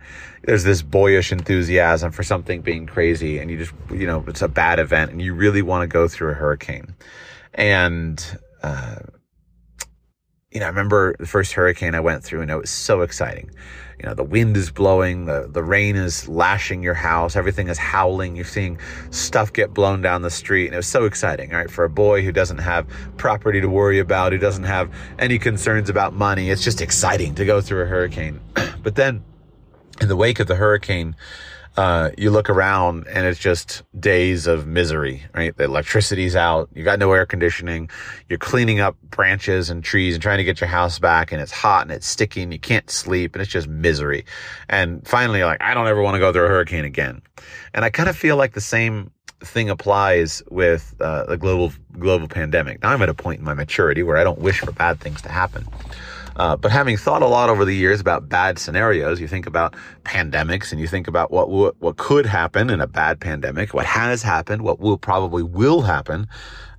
There's 0.44 0.64
this 0.64 0.82
boyish 0.82 1.32
enthusiasm 1.32 2.12
for 2.12 2.24
something 2.24 2.62
being 2.62 2.88
crazy, 2.88 3.38
and 3.38 3.50
you 3.52 3.58
just, 3.58 3.74
you 3.92 4.08
know, 4.08 4.24
it's 4.28 4.42
a 4.42 4.48
bad 4.48 4.80
event, 4.80 5.12
and 5.12 5.22
you 5.22 5.34
really 5.36 5.62
want 5.62 5.84
to 5.84 5.88
go 5.88 6.08
through 6.08 6.32
a 6.32 6.34
hurricane. 6.34 6.96
And, 7.54 8.40
uh, 8.64 8.96
you 10.52 10.60
know, 10.60 10.66
I 10.66 10.70
remember 10.70 11.16
the 11.18 11.26
first 11.26 11.54
hurricane 11.54 11.96
I 11.96 12.00
went 12.00 12.24
through, 12.24 12.42
and 12.42 12.52
it 12.52 12.56
was 12.56 12.70
so 12.70 13.02
exciting 13.02 13.52
you 14.02 14.10
know, 14.10 14.16
the 14.16 14.24
wind 14.24 14.58
is 14.58 14.72
blowing, 14.72 15.26
the, 15.26 15.48
the 15.48 15.62
rain 15.62 15.96
is 15.96 16.28
lashing 16.28 16.82
your 16.82 16.96
house, 16.96 17.36
everything 17.36 17.68
is 17.68 17.78
howling, 17.78 18.36
you're 18.36 18.44
seeing 18.44 18.80
stuff 19.12 19.54
get 19.54 19.76
blown 19.76 20.02
down 20.02 20.24
the 20.24 20.32
street. 20.32 20.66
And 20.66 20.74
it 20.74 20.78
was 20.78 20.88
so 20.88 21.06
exciting, 21.06 21.52
right? 21.52 21.70
For 21.70 21.84
a 21.84 21.90
boy 21.90 22.24
who 22.24 22.32
doesn't 22.32 22.58
have 22.58 22.88
property 23.18 23.62
to 23.62 23.70
worry 23.70 24.00
about, 24.00 24.32
who 24.32 24.40
doesn't 24.40 24.64
have 24.64 24.92
any 25.20 25.38
concerns 25.38 25.88
about 25.88 26.14
money, 26.14 26.50
it's 26.50 26.64
just 26.64 26.82
exciting 26.82 27.36
to 27.36 27.46
go 27.46 27.62
through 27.62 27.84
a 27.84 27.86
hurricane. 27.86 28.40
but 28.82 28.96
then 28.96 29.24
in 30.02 30.08
the 30.08 30.16
wake 30.16 30.40
of 30.40 30.48
the 30.48 30.56
hurricane, 30.56 31.16
uh, 31.78 32.10
you 32.18 32.32
look 32.32 32.50
around 32.50 33.08
and 33.08 33.26
it's 33.26 33.40
just 33.40 33.84
days 33.98 34.46
of 34.46 34.68
misery, 34.68 35.24
right? 35.34 35.56
The 35.56 35.64
electricity's 35.64 36.36
out. 36.36 36.70
You 36.74 36.84
got 36.84 37.00
no 37.00 37.12
air 37.14 37.26
conditioning. 37.26 37.90
You're 38.28 38.40
cleaning 38.40 38.82
up 38.82 38.98
branches 39.04 39.70
and 39.70 39.84
trees 39.84 40.16
and 40.16 40.22
trying 40.22 40.40
to 40.40 40.44
get 40.44 40.60
your 40.60 40.68
house 40.68 41.00
back 41.00 41.32
and 41.32 41.42
it's 41.42 41.52
hot 41.52 41.84
and 41.84 41.92
it's 41.92 42.08
sticky 42.08 42.42
and 42.42 42.52
you 42.52 42.60
can't 42.60 42.90
sleep 42.90 43.36
and 43.36 43.42
it's 43.42 43.52
just 43.52 43.68
misery. 43.68 44.26
And 44.68 45.08
finally, 45.08 45.44
like, 45.44 45.62
I 45.62 45.74
don't 45.74 45.88
ever 45.88 46.02
want 46.02 46.16
to 46.16 46.20
go 46.20 46.34
through 46.34 46.46
a 46.46 46.50
hurricane 46.50 46.84
again. 46.86 47.22
And 47.74 47.86
I 47.86 47.90
kind 47.90 48.10
of 48.10 48.18
feel 48.18 48.36
like 48.36 48.54
the 48.54 48.62
same 48.62 49.12
thing 49.40 49.70
applies 49.70 50.44
with 50.52 50.94
uh, 51.00 51.26
the 51.26 51.38
global 51.38 51.72
global 51.98 52.28
pandemic. 52.28 52.82
Now 52.84 52.90
I'm 52.90 53.02
at 53.02 53.10
a 53.10 53.14
point 53.14 53.40
in 53.40 53.46
my 53.46 53.54
maturity 53.54 54.04
where 54.04 54.18
I 54.18 54.24
don't 54.24 54.40
wish 54.40 54.60
for 54.60 54.72
bad 54.72 55.00
things 55.00 55.22
to 55.24 55.30
happen. 55.30 55.66
Uh, 56.36 56.56
but 56.56 56.72
having 56.72 56.98
thought 56.98 57.22
a 57.22 57.28
lot 57.28 57.50
over 57.50 57.66
the 57.66 57.76
years 57.76 58.00
about 58.00 58.30
bad 58.30 58.58
scenarios, 58.58 59.20
you 59.20 59.28
think 59.28 59.48
about 59.48 59.76
pandemics 60.04 60.72
and 60.72 60.80
you 60.80 60.88
think 60.88 61.08
about 61.08 61.32
what, 61.32 61.50
what, 61.50 61.80
what 61.80 61.98
could 61.98 62.26
happen 62.26 62.70
in 62.70 62.82
a 62.82 62.88
bad 62.88 63.20
pandemic, 63.20 63.74
what 63.74 63.86
has 63.86 64.24
happened, 64.24 64.62
what 64.62 64.80
will 64.80 64.98
probably 64.98 65.44
will 65.44 65.82
happen, 65.82 66.28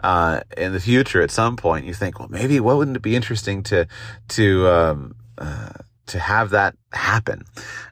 uh, 0.02 0.40
in 0.56 0.72
the 0.72 0.80
future 0.80 1.22
at 1.22 1.30
some 1.30 1.56
point. 1.56 1.86
You 1.86 1.94
think, 1.94 2.18
well, 2.18 2.28
maybe 2.28 2.60
what 2.60 2.76
wouldn't 2.76 2.96
it 2.96 3.02
be 3.02 3.14
interesting 3.14 3.62
to, 3.64 3.86
to, 4.28 4.68
um, 4.68 5.14
uh, 5.38 5.70
to 6.06 6.18
have 6.18 6.50
that 6.50 6.74
happen. 6.92 7.44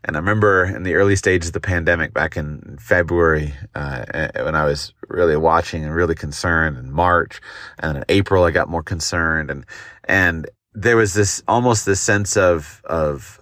And 0.05 0.17
I 0.17 0.19
remember 0.19 0.65
in 0.65 0.83
the 0.83 0.95
early 0.95 1.17
stages 1.17 1.51
of 1.51 1.53
the 1.53 1.61
pandemic 1.61 2.13
back 2.13 2.37
in 2.37 2.77
February, 2.81 3.55
uh, 3.75 4.05
when 4.35 4.55
I 4.55 4.65
was 4.65 4.93
really 5.09 5.37
watching 5.37 5.85
and 5.85 5.95
really 5.95 6.15
concerned 6.15 6.77
in 6.77 6.91
March 6.93 7.41
and 7.79 7.99
in 7.99 8.05
April, 8.09 8.45
I 8.45 8.51
got 8.51 8.69
more 8.69 8.83
concerned 8.83 9.51
and, 9.51 9.65
and 10.05 10.49
there 10.75 10.97
was 10.97 11.15
this 11.15 11.43
almost 11.49 11.87
this 11.87 12.01
sense 12.01 12.37
of, 12.37 12.83
of, 12.85 13.39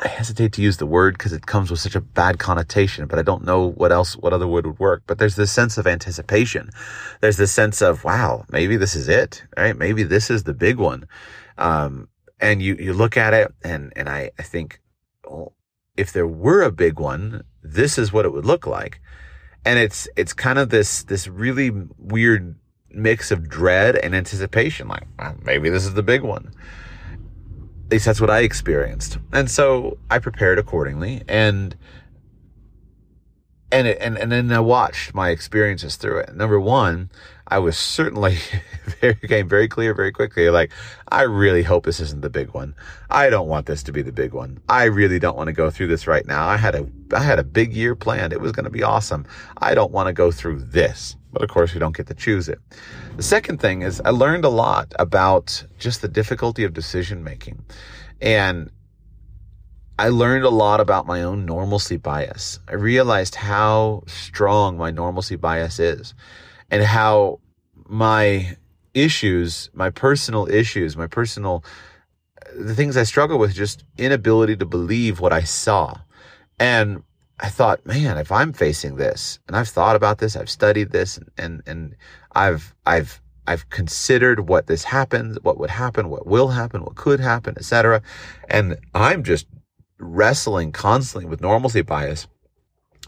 I 0.00 0.06
hesitate 0.06 0.52
to 0.54 0.62
use 0.62 0.76
the 0.76 0.86
word 0.86 1.18
because 1.18 1.32
it 1.32 1.46
comes 1.46 1.70
with 1.70 1.80
such 1.80 1.96
a 1.96 2.00
bad 2.00 2.38
connotation, 2.38 3.06
but 3.06 3.18
I 3.18 3.22
don't 3.22 3.44
know 3.44 3.70
what 3.70 3.90
else, 3.90 4.16
what 4.16 4.32
other 4.32 4.46
word 4.46 4.66
would 4.66 4.78
work. 4.78 5.02
But 5.06 5.18
there's 5.18 5.36
this 5.36 5.50
sense 5.50 5.76
of 5.76 5.86
anticipation. 5.86 6.70
There's 7.20 7.36
this 7.36 7.52
sense 7.52 7.82
of, 7.82 8.04
wow, 8.04 8.44
maybe 8.50 8.76
this 8.76 8.94
is 8.94 9.08
it, 9.08 9.42
right? 9.56 9.76
Maybe 9.76 10.04
this 10.04 10.30
is 10.30 10.44
the 10.44 10.54
big 10.54 10.78
one. 10.78 11.08
Um, 11.56 12.08
and 12.40 12.62
you, 12.62 12.76
you 12.76 12.92
look 12.92 13.16
at 13.16 13.34
it 13.34 13.52
and, 13.62 13.92
and 13.96 14.08
I, 14.08 14.30
I 14.38 14.42
think, 14.42 14.80
well, 15.28 15.54
if 15.96 16.12
there 16.12 16.28
were 16.28 16.62
a 16.62 16.70
big 16.70 17.00
one, 17.00 17.42
this 17.62 17.98
is 17.98 18.12
what 18.12 18.24
it 18.24 18.32
would 18.32 18.46
look 18.46 18.66
like. 18.66 19.00
And 19.64 19.80
it's, 19.80 20.08
it's 20.16 20.32
kind 20.32 20.60
of 20.60 20.70
this, 20.70 21.02
this 21.02 21.26
really 21.26 21.72
weird 21.98 22.54
mix 22.90 23.30
of 23.30 23.48
dread 23.48 23.96
and 23.96 24.14
anticipation. 24.14 24.88
Like, 24.88 25.04
well, 25.18 25.36
maybe 25.42 25.68
this 25.70 25.84
is 25.84 25.94
the 25.94 26.02
big 26.02 26.22
one. 26.22 26.52
At 27.86 27.92
least 27.92 28.04
that's 28.04 28.20
what 28.20 28.30
I 28.30 28.40
experienced. 28.40 29.18
And 29.32 29.50
so 29.50 29.98
I 30.10 30.18
prepared 30.18 30.58
accordingly 30.58 31.22
and, 31.28 31.76
and 33.70 33.86
it, 33.86 33.98
and, 34.00 34.16
and 34.16 34.32
then 34.32 34.50
I 34.52 34.60
watched 34.60 35.14
my 35.14 35.30
experiences 35.30 35.96
through 35.96 36.18
it. 36.18 36.34
Number 36.34 36.58
one, 36.58 37.10
I 37.46 37.58
was 37.58 37.76
certainly 37.76 38.38
very, 39.00 39.14
became 39.14 39.48
very 39.48 39.68
clear 39.68 39.94
very 39.94 40.12
quickly. 40.12 40.48
Like, 40.50 40.72
I 41.08 41.22
really 41.22 41.62
hope 41.62 41.84
this 41.84 42.00
isn't 42.00 42.22
the 42.22 42.30
big 42.30 42.54
one. 42.54 42.74
I 43.10 43.30
don't 43.30 43.48
want 43.48 43.66
this 43.66 43.82
to 43.84 43.92
be 43.92 44.02
the 44.02 44.12
big 44.12 44.32
one. 44.32 44.60
I 44.68 44.84
really 44.84 45.18
don't 45.18 45.36
want 45.36 45.48
to 45.48 45.52
go 45.52 45.70
through 45.70 45.88
this 45.88 46.06
right 46.06 46.26
now. 46.26 46.46
I 46.46 46.56
had 46.56 46.74
a, 46.74 46.86
I 47.12 47.20
had 47.20 47.38
a 47.38 47.44
big 47.44 47.74
year 47.74 47.94
planned. 47.94 48.32
It 48.32 48.40
was 48.40 48.52
going 48.52 48.64
to 48.64 48.70
be 48.70 48.82
awesome. 48.82 49.26
I 49.58 49.74
don't 49.74 49.92
want 49.92 50.06
to 50.06 50.12
go 50.12 50.30
through 50.30 50.60
this, 50.60 51.16
but 51.32 51.42
of 51.42 51.50
course 51.50 51.74
we 51.74 51.80
don't 51.80 51.96
get 51.96 52.06
to 52.06 52.14
choose 52.14 52.48
it. 52.48 52.58
The 53.16 53.22
second 53.22 53.60
thing 53.60 53.82
is 53.82 54.00
I 54.04 54.10
learned 54.10 54.44
a 54.44 54.50
lot 54.50 54.92
about 54.98 55.64
just 55.78 56.02
the 56.02 56.08
difficulty 56.08 56.64
of 56.64 56.72
decision 56.72 57.24
making 57.24 57.64
and 58.20 58.70
I 59.98 60.10
learned 60.10 60.44
a 60.44 60.50
lot 60.50 60.80
about 60.80 61.06
my 61.06 61.22
own 61.22 61.44
normalcy 61.44 61.96
bias. 61.96 62.60
I 62.68 62.74
realized 62.74 63.34
how 63.34 64.04
strong 64.06 64.76
my 64.78 64.92
normalcy 64.92 65.34
bias 65.34 65.80
is 65.80 66.14
and 66.70 66.84
how 66.84 67.40
my 67.88 68.56
issues, 68.94 69.70
my 69.74 69.90
personal 69.90 70.48
issues, 70.48 70.96
my 70.96 71.08
personal, 71.08 71.64
the 72.56 72.76
things 72.76 72.96
I 72.96 73.02
struggle 73.02 73.40
with, 73.40 73.54
just 73.54 73.82
inability 73.96 74.56
to 74.56 74.66
believe 74.66 75.18
what 75.18 75.32
I 75.32 75.42
saw. 75.42 75.94
And 76.60 77.02
I 77.40 77.48
thought, 77.48 77.84
man, 77.84 78.18
if 78.18 78.30
I'm 78.30 78.52
facing 78.52 78.96
this 78.96 79.40
and 79.48 79.56
I've 79.56 79.68
thought 79.68 79.96
about 79.96 80.18
this, 80.18 80.36
I've 80.36 80.50
studied 80.50 80.92
this 80.92 81.16
and, 81.16 81.30
and, 81.36 81.62
and 81.66 81.96
I've, 82.32 82.72
I've, 82.86 83.20
I've 83.48 83.68
considered 83.70 84.48
what 84.48 84.68
this 84.68 84.84
happens, 84.84 85.38
what 85.42 85.58
would 85.58 85.70
happen, 85.70 86.08
what 86.08 86.26
will 86.26 86.48
happen, 86.48 86.84
what 86.84 86.94
could 86.94 87.18
happen, 87.18 87.54
etc. 87.56 88.00
And 88.48 88.76
I'm 88.94 89.24
just 89.24 89.46
wrestling 89.98 90.72
constantly 90.72 91.28
with 91.28 91.40
normalcy 91.40 91.82
bias 91.82 92.26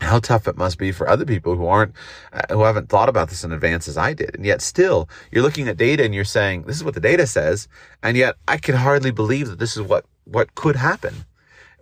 how 0.01 0.19
tough 0.19 0.49
it 0.49 0.57
must 0.57 0.79
be 0.79 0.93
for 0.93 1.09
other 1.09 1.25
people 1.25 1.57
who 1.57 1.67
aren't 1.67 1.95
uh, 2.33 2.43
who 2.55 2.63
haven't 2.63 2.89
thought 2.89 3.09
about 3.09 3.29
this 3.29 3.45
in 3.45 3.53
advance 3.53 3.87
as 3.89 3.99
I 3.99 4.15
did. 4.15 4.35
And 4.35 4.45
yet 4.45 4.63
still 4.63 5.09
you're 5.31 5.43
looking 5.43 5.69
at 5.69 5.77
data 5.77 6.05
and 6.05 6.15
you're 6.15 6.25
saying 6.25 6.63
this 6.63 6.77
is 6.77 6.85
what 6.85 6.95
the 6.95 7.01
data 7.01 7.27
says 7.27 7.69
and 8.03 8.17
yet 8.17 8.37
I 8.49 8.57
can 8.57 8.77
hardly 8.77 9.11
believe 9.11 9.49
that 9.49 9.59
this 9.59 9.77
is 9.77 9.83
what 9.83 10.05
what 10.25 10.55
could 10.55 10.77
happen. 10.77 11.27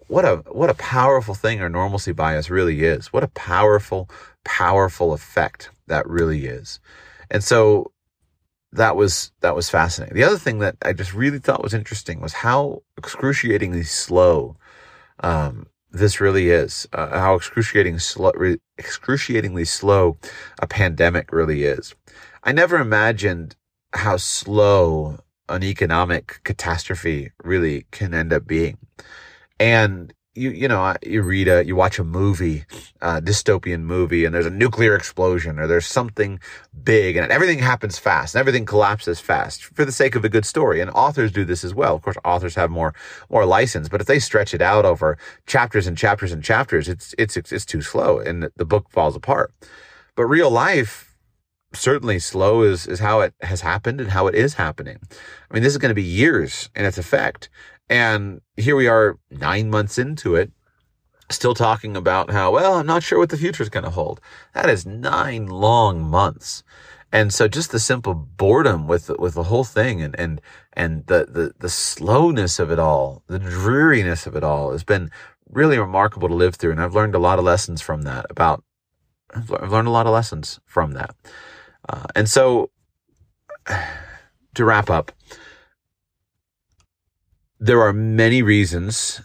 What 0.08 0.24
a 0.24 0.36
what 0.50 0.70
a 0.70 0.74
powerful 0.74 1.34
thing 1.34 1.60
our 1.60 1.68
normalcy 1.68 2.12
bias 2.12 2.50
really 2.50 2.84
is. 2.84 3.12
What 3.12 3.24
a 3.24 3.28
powerful 3.28 4.08
powerful 4.44 5.12
effect 5.12 5.70
that 5.86 6.08
really 6.08 6.46
is. 6.46 6.80
And 7.30 7.44
so 7.44 7.92
that 8.72 8.96
was 8.96 9.32
that 9.40 9.54
was 9.54 9.70
fascinating. 9.70 10.16
The 10.16 10.24
other 10.24 10.38
thing 10.38 10.58
that 10.58 10.76
I 10.82 10.92
just 10.92 11.14
really 11.14 11.38
thought 11.38 11.62
was 11.62 11.74
interesting 11.74 12.20
was 12.20 12.32
how 12.32 12.82
excruciatingly 12.96 13.84
slow 13.84 14.56
um, 15.20 15.66
this 15.90 16.20
really 16.20 16.50
is 16.50 16.86
uh, 16.92 17.18
how 17.18 17.34
excruciating 17.34 17.98
slow, 17.98 18.32
re- 18.34 18.60
excruciatingly 18.76 19.64
slow 19.64 20.18
a 20.60 20.66
pandemic 20.66 21.32
really 21.32 21.64
is. 21.64 21.94
I 22.44 22.52
never 22.52 22.78
imagined 22.78 23.56
how 23.94 24.16
slow 24.18 25.18
an 25.48 25.62
economic 25.62 26.40
catastrophe 26.44 27.32
really 27.42 27.86
can 27.90 28.12
end 28.12 28.32
up 28.32 28.46
being. 28.46 28.78
And 29.58 30.12
you 30.38 30.50
you 30.50 30.68
know 30.68 30.94
you 31.04 31.22
read 31.22 31.48
a 31.48 31.64
you 31.64 31.74
watch 31.76 31.98
a 31.98 32.04
movie, 32.04 32.64
a 33.00 33.20
dystopian 33.20 33.82
movie, 33.82 34.24
and 34.24 34.34
there's 34.34 34.46
a 34.46 34.50
nuclear 34.50 34.94
explosion 34.94 35.58
or 35.58 35.66
there's 35.66 35.86
something 35.86 36.38
big, 36.82 37.16
and 37.16 37.30
everything 37.30 37.58
happens 37.58 37.98
fast 37.98 38.34
and 38.34 38.40
everything 38.40 38.64
collapses 38.64 39.20
fast 39.20 39.64
for 39.64 39.84
the 39.84 39.92
sake 39.92 40.14
of 40.14 40.24
a 40.24 40.28
good 40.28 40.46
story. 40.46 40.80
And 40.80 40.90
authors 40.90 41.32
do 41.32 41.44
this 41.44 41.64
as 41.64 41.74
well. 41.74 41.94
Of 41.94 42.02
course, 42.02 42.16
authors 42.24 42.54
have 42.54 42.70
more 42.70 42.94
more 43.28 43.44
license, 43.44 43.88
but 43.88 44.00
if 44.00 44.06
they 44.06 44.18
stretch 44.18 44.54
it 44.54 44.62
out 44.62 44.84
over 44.84 45.18
chapters 45.46 45.86
and 45.86 45.98
chapters 45.98 46.32
and 46.32 46.42
chapters, 46.42 46.88
it's 46.88 47.14
it's 47.18 47.36
it's 47.36 47.66
too 47.66 47.82
slow, 47.82 48.18
and 48.18 48.48
the 48.56 48.64
book 48.64 48.88
falls 48.90 49.16
apart. 49.16 49.52
But 50.16 50.26
real 50.26 50.50
life 50.50 51.08
certainly 51.72 52.18
slow 52.18 52.62
is, 52.62 52.86
is 52.86 53.00
how 53.00 53.20
it 53.20 53.34
has 53.42 53.60
happened 53.60 54.00
and 54.00 54.10
how 54.10 54.26
it 54.26 54.34
is 54.34 54.54
happening. 54.54 54.98
I 55.50 55.54
mean, 55.54 55.62
this 55.62 55.72
is 55.72 55.78
going 55.78 55.90
to 55.90 55.94
be 55.94 56.02
years 56.02 56.70
in 56.74 56.84
its 56.84 56.98
effect. 56.98 57.48
And 57.88 58.40
here 58.56 58.76
we 58.76 58.86
are 58.86 59.18
nine 59.30 59.70
months 59.70 59.98
into 59.98 60.34
it, 60.34 60.52
still 61.30 61.54
talking 61.54 61.96
about 61.96 62.30
how, 62.30 62.52
well, 62.52 62.74
I'm 62.74 62.86
not 62.86 63.02
sure 63.02 63.18
what 63.18 63.30
the 63.30 63.36
future 63.36 63.62
is 63.62 63.68
going 63.68 63.84
to 63.84 63.90
hold. 63.90 64.20
That 64.54 64.68
is 64.68 64.86
nine 64.86 65.46
long 65.46 66.02
months. 66.02 66.62
And 67.10 67.32
so 67.32 67.48
just 67.48 67.70
the 67.70 67.80
simple 67.80 68.14
boredom 68.14 68.86
with, 68.86 69.10
with 69.18 69.34
the 69.34 69.44
whole 69.44 69.64
thing 69.64 70.02
and, 70.02 70.18
and, 70.18 70.40
and 70.74 71.06
the, 71.06 71.26
the, 71.28 71.52
the 71.58 71.70
slowness 71.70 72.58
of 72.58 72.70
it 72.70 72.78
all, 72.78 73.22
the 73.28 73.38
dreariness 73.38 74.26
of 74.26 74.36
it 74.36 74.44
all 74.44 74.72
has 74.72 74.84
been 74.84 75.10
really 75.48 75.78
remarkable 75.78 76.28
to 76.28 76.34
live 76.34 76.56
through. 76.56 76.72
And 76.72 76.80
I've 76.80 76.94
learned 76.94 77.14
a 77.14 77.18
lot 77.18 77.38
of 77.38 77.46
lessons 77.46 77.80
from 77.80 78.02
that 78.02 78.26
about, 78.28 78.62
I've 79.34 79.72
learned 79.72 79.88
a 79.88 79.92
lot 79.92 80.06
of 80.06 80.12
lessons 80.12 80.60
from 80.66 80.92
that. 80.92 81.14
Uh, 81.88 82.04
and 82.14 82.28
so 82.28 82.70
to 84.54 84.64
wrap 84.64 84.90
up, 84.90 85.12
there 87.60 87.82
are 87.82 87.92
many 87.92 88.42
reasons 88.42 89.20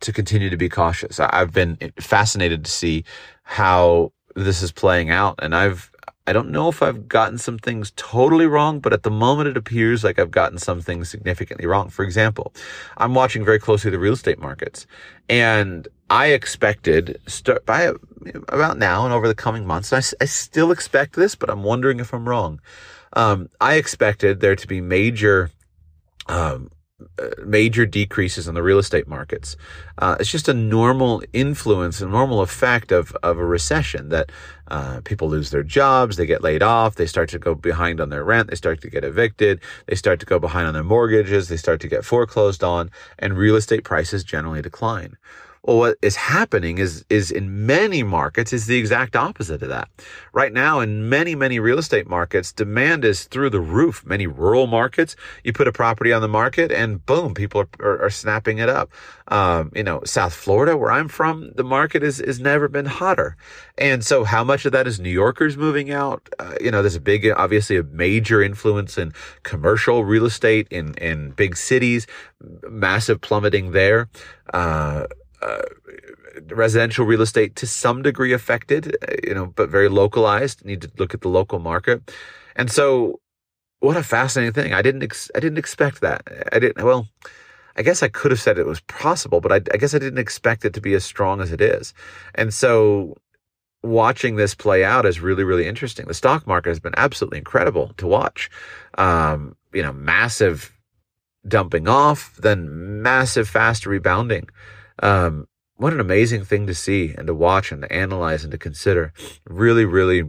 to 0.00 0.12
continue 0.12 0.50
to 0.50 0.56
be 0.56 0.68
cautious. 0.68 1.18
I've 1.20 1.52
been 1.52 1.78
fascinated 2.00 2.64
to 2.64 2.70
see 2.70 3.04
how 3.42 4.12
this 4.34 4.62
is 4.62 4.72
playing 4.72 5.10
out. 5.10 5.36
And 5.40 5.54
I've, 5.54 5.90
I 6.26 6.32
don't 6.32 6.50
know 6.50 6.68
if 6.68 6.82
I've 6.82 7.08
gotten 7.08 7.38
some 7.38 7.58
things 7.58 7.92
totally 7.96 8.46
wrong, 8.46 8.80
but 8.80 8.92
at 8.92 9.02
the 9.02 9.10
moment 9.10 9.48
it 9.48 9.56
appears 9.56 10.04
like 10.04 10.18
I've 10.18 10.30
gotten 10.30 10.58
some 10.58 10.80
things 10.80 11.08
significantly 11.08 11.66
wrong. 11.66 11.88
For 11.88 12.04
example, 12.04 12.52
I'm 12.98 13.14
watching 13.14 13.44
very 13.44 13.58
closely 13.58 13.90
the 13.90 13.98
real 13.98 14.12
estate 14.12 14.38
markets 14.38 14.86
and 15.28 15.88
I 16.10 16.28
expected 16.28 17.20
start 17.26 17.66
by 17.66 17.92
about 18.48 18.78
now 18.78 19.04
and 19.04 19.14
over 19.14 19.26
the 19.26 19.34
coming 19.34 19.66
months. 19.66 19.92
I, 19.92 20.02
I 20.20 20.26
still 20.26 20.70
expect 20.70 21.16
this, 21.16 21.34
but 21.34 21.50
I'm 21.50 21.62
wondering 21.62 22.00
if 22.00 22.12
I'm 22.12 22.28
wrong. 22.28 22.60
Um, 23.14 23.48
I 23.60 23.74
expected 23.74 24.40
there 24.40 24.56
to 24.56 24.66
be 24.66 24.80
major, 24.80 25.50
um, 26.28 26.70
major 27.44 27.84
decreases 27.84 28.48
in 28.48 28.54
the 28.54 28.62
real 28.62 28.78
estate 28.78 29.06
markets. 29.06 29.56
Uh, 29.98 30.16
it's 30.18 30.30
just 30.30 30.48
a 30.48 30.54
normal 30.54 31.22
influence, 31.32 32.00
a 32.00 32.06
normal 32.06 32.40
effect 32.40 32.90
of, 32.90 33.14
of 33.22 33.38
a 33.38 33.44
recession 33.44 34.08
that 34.08 34.32
uh, 34.68 35.00
people 35.04 35.28
lose 35.28 35.50
their 35.50 35.62
jobs, 35.62 36.16
they 36.16 36.26
get 36.26 36.42
laid 36.42 36.62
off, 36.62 36.94
they 36.94 37.06
start 37.06 37.28
to 37.28 37.38
go 37.38 37.54
behind 37.54 38.00
on 38.00 38.08
their 38.08 38.24
rent, 38.24 38.48
they 38.48 38.56
start 38.56 38.80
to 38.80 38.90
get 38.90 39.04
evicted, 39.04 39.60
they 39.86 39.94
start 39.94 40.20
to 40.20 40.26
go 40.26 40.38
behind 40.38 40.66
on 40.66 40.74
their 40.74 40.82
mortgages, 40.82 41.48
they 41.48 41.56
start 41.56 41.80
to 41.80 41.88
get 41.88 42.04
foreclosed 42.04 42.64
on, 42.64 42.90
and 43.18 43.36
real 43.36 43.56
estate 43.56 43.84
prices 43.84 44.24
generally 44.24 44.62
decline. 44.62 45.16
Well, 45.62 45.78
what 45.78 45.98
is 46.02 46.16
happening 46.16 46.78
is, 46.78 47.04
is 47.10 47.30
in 47.30 47.66
many 47.66 48.02
markets 48.02 48.52
is 48.52 48.66
the 48.66 48.78
exact 48.78 49.16
opposite 49.16 49.62
of 49.62 49.68
that. 49.68 49.88
Right 50.32 50.52
now, 50.52 50.80
in 50.80 51.08
many, 51.08 51.34
many 51.34 51.58
real 51.58 51.78
estate 51.78 52.08
markets, 52.08 52.52
demand 52.52 53.04
is 53.04 53.24
through 53.24 53.50
the 53.50 53.60
roof. 53.60 54.04
Many 54.06 54.26
rural 54.26 54.66
markets, 54.66 55.16
you 55.42 55.52
put 55.52 55.68
a 55.68 55.72
property 55.72 56.12
on 56.12 56.22
the 56.22 56.28
market 56.28 56.70
and 56.70 57.04
boom, 57.04 57.34
people 57.34 57.62
are, 57.62 57.68
are, 57.80 58.02
are 58.04 58.10
snapping 58.10 58.58
it 58.58 58.68
up. 58.68 58.90
Um, 59.28 59.72
you 59.74 59.82
know, 59.82 60.02
South 60.04 60.34
Florida, 60.34 60.76
where 60.76 60.92
I'm 60.92 61.08
from, 61.08 61.50
the 61.54 61.64
market 61.64 62.02
is, 62.02 62.20
is 62.20 62.38
never 62.38 62.68
been 62.68 62.86
hotter. 62.86 63.36
And 63.76 64.04
so 64.04 64.22
how 64.24 64.44
much 64.44 64.66
of 64.66 64.72
that 64.72 64.86
is 64.86 65.00
New 65.00 65.10
Yorkers 65.10 65.56
moving 65.56 65.90
out? 65.90 66.28
Uh, 66.38 66.54
you 66.60 66.70
know, 66.70 66.82
there's 66.82 66.94
a 66.94 67.00
big, 67.00 67.26
obviously 67.36 67.76
a 67.76 67.82
major 67.82 68.40
influence 68.40 68.96
in 68.96 69.12
commercial 69.42 70.04
real 70.04 70.26
estate 70.26 70.68
in, 70.70 70.94
in 70.94 71.30
big 71.30 71.56
cities, 71.56 72.06
massive 72.70 73.20
plummeting 73.20 73.72
there. 73.72 74.08
Uh, 74.54 75.06
uh, 75.42 75.62
residential 76.48 77.04
real 77.04 77.22
estate 77.22 77.56
to 77.56 77.66
some 77.66 78.02
degree 78.02 78.32
affected, 78.32 78.96
you 79.26 79.34
know, 79.34 79.46
but 79.46 79.68
very 79.68 79.88
localized. 79.88 80.64
Need 80.64 80.82
to 80.82 80.90
look 80.98 81.14
at 81.14 81.20
the 81.20 81.28
local 81.28 81.58
market. 81.58 82.12
And 82.54 82.70
so 82.70 83.20
what 83.80 83.96
a 83.96 84.02
fascinating 84.02 84.52
thing. 84.52 84.72
I 84.72 84.82
didn't, 84.82 85.02
ex- 85.02 85.30
I 85.34 85.40
didn't 85.40 85.58
expect 85.58 86.00
that. 86.00 86.22
I 86.52 86.58
didn't, 86.58 86.84
well, 86.84 87.08
I 87.76 87.82
guess 87.82 88.02
I 88.02 88.08
could 88.08 88.30
have 88.30 88.40
said 88.40 88.58
it 88.58 88.66
was 88.66 88.80
possible, 88.80 89.40
but 89.40 89.52
I, 89.52 89.56
I 89.72 89.76
guess 89.76 89.94
I 89.94 89.98
didn't 89.98 90.18
expect 90.18 90.64
it 90.64 90.72
to 90.74 90.80
be 90.80 90.94
as 90.94 91.04
strong 91.04 91.40
as 91.40 91.52
it 91.52 91.60
is. 91.60 91.92
And 92.34 92.52
so 92.54 93.16
watching 93.82 94.36
this 94.36 94.54
play 94.54 94.82
out 94.82 95.04
is 95.04 95.20
really, 95.20 95.44
really 95.44 95.66
interesting. 95.66 96.06
The 96.06 96.14
stock 96.14 96.46
market 96.46 96.70
has 96.70 96.80
been 96.80 96.94
absolutely 96.96 97.38
incredible 97.38 97.92
to 97.98 98.06
watch. 98.06 98.50
Um, 98.96 99.56
you 99.72 99.82
know, 99.82 99.92
massive 99.92 100.72
dumping 101.46 101.86
off, 101.86 102.34
then 102.36 103.02
massive 103.02 103.48
fast 103.48 103.86
rebounding. 103.86 104.48
Um, 105.02 105.46
what 105.76 105.92
an 105.92 106.00
amazing 106.00 106.44
thing 106.44 106.66
to 106.66 106.74
see 106.74 107.14
and 107.16 107.26
to 107.26 107.34
watch 107.34 107.70
and 107.70 107.82
to 107.82 107.92
analyze 107.92 108.44
and 108.44 108.50
to 108.52 108.58
consider. 108.58 109.12
Really, 109.46 109.84
really 109.84 110.24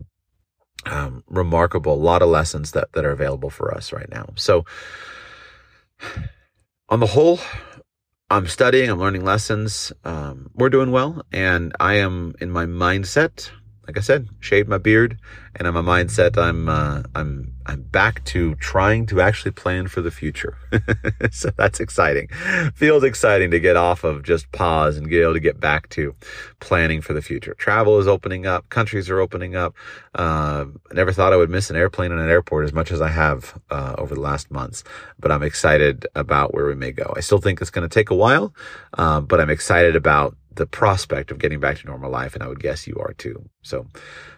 um, 0.86 1.24
remarkable. 1.28 1.94
A 1.94 1.96
lot 1.96 2.22
of 2.22 2.30
lessons 2.30 2.72
that, 2.72 2.92
that 2.94 3.06
are 3.06 3.12
available 3.12 3.50
for 3.50 3.74
us 3.74 3.94
right 3.94 4.10
now. 4.10 4.28
So, 4.36 4.66
on 6.90 7.00
the 7.00 7.08
whole, 7.08 7.40
I'm 8.30 8.48
studying, 8.48 8.90
I'm 8.90 9.00
learning 9.00 9.24
lessons. 9.24 9.92
Um, 10.04 10.52
we're 10.54 10.70
doing 10.70 10.92
well, 10.92 11.24
and 11.32 11.74
I 11.80 11.96
am 11.96 12.36
in 12.42 12.52
my 12.52 12.66
mindset 12.66 13.50
like 13.88 13.98
I 13.98 14.02
said, 14.02 14.28
shaved 14.42 14.68
my 14.68 14.78
beard, 14.78 15.18
and 15.56 15.68
I'm 15.68 15.76
mindset. 15.76 16.38
I'm 16.38 16.68
uh, 16.68 17.04
I'm 17.16 17.54
I'm 17.66 17.84
back 17.84 18.24
to 18.26 18.56
trying 18.56 19.06
to 19.08 19.22
actually 19.22 19.52
plan 19.52 19.88
for 19.88 20.02
the 20.02 20.12
future. 20.12 20.58
so 21.32 21.52
that's 21.58 21.80
exciting. 21.80 22.28
Feels 22.76 23.04
exciting 23.04 23.50
to 23.52 23.60
get 23.60 23.78
off 23.78 24.04
of 24.04 24.24
just 24.24 24.52
pause 24.52 24.98
and 24.98 25.10
get 25.10 25.22
able 25.22 25.34
to 25.34 25.40
get 25.40 25.60
back 25.60 25.88
to 25.90 26.16
planning 26.60 27.02
for 27.02 27.14
the 27.14 27.22
future. 27.22 27.54
Travel 27.54 27.98
is 27.98 28.08
opening 28.08 28.46
up. 28.46 28.68
Countries 28.70 29.10
are 29.10 29.22
opening 29.22 29.56
up. 29.56 29.74
Uh, 30.14 30.66
I 30.92 30.94
never 30.94 31.14
thought 31.14 31.32
I 31.32 31.38
would 31.38 31.50
miss 31.50 31.70
an 31.70 31.78
airplane 31.78 32.12
in 32.12 32.20
an 32.20 32.30
airport 32.30 32.66
as 32.66 32.74
much 32.74 32.92
as 32.92 33.02
I 33.02 33.10
have 33.10 33.58
uh, 33.70 33.96
over 33.98 34.16
the 34.16 34.22
last 34.22 34.52
months. 34.52 34.84
But 35.18 35.32
I'm 35.32 35.44
excited 35.44 36.06
about 36.14 36.54
where 36.54 36.66
we 36.66 36.76
may 36.76 36.92
go. 36.92 37.14
I 37.16 37.22
still 37.22 37.40
think 37.40 37.62
it's 37.62 37.72
going 37.72 37.88
to 37.88 37.94
take 37.94 38.10
a 38.10 38.16
while, 38.16 38.54
uh, 38.98 39.22
but 39.22 39.40
I'm 39.40 39.50
excited 39.50 39.96
about 39.96 40.36
the 40.58 40.68
prospect 40.68 41.32
of 41.32 41.40
getting 41.40 41.60
back 41.60 41.78
to 41.80 41.88
normal 41.88 42.12
life. 42.12 42.36
And 42.36 42.44
I 42.44 42.48
would 42.48 42.60
guess 42.60 42.86
you 42.88 42.96
are 43.00 43.14
too. 43.14 43.50
So 43.64 43.88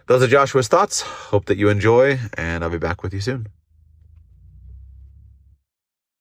those 0.06 0.22
are 0.22 0.28
Joshua's 0.28 0.68
thoughts. 0.68 1.00
Hope 1.00 1.46
that 1.46 1.58
you 1.58 1.68
enjoy 1.68 2.18
and 2.34 2.62
I'll 2.62 2.70
be 2.70 2.78
back 2.78 3.02
with 3.02 3.12
you 3.12 3.20
soon. 3.20 3.48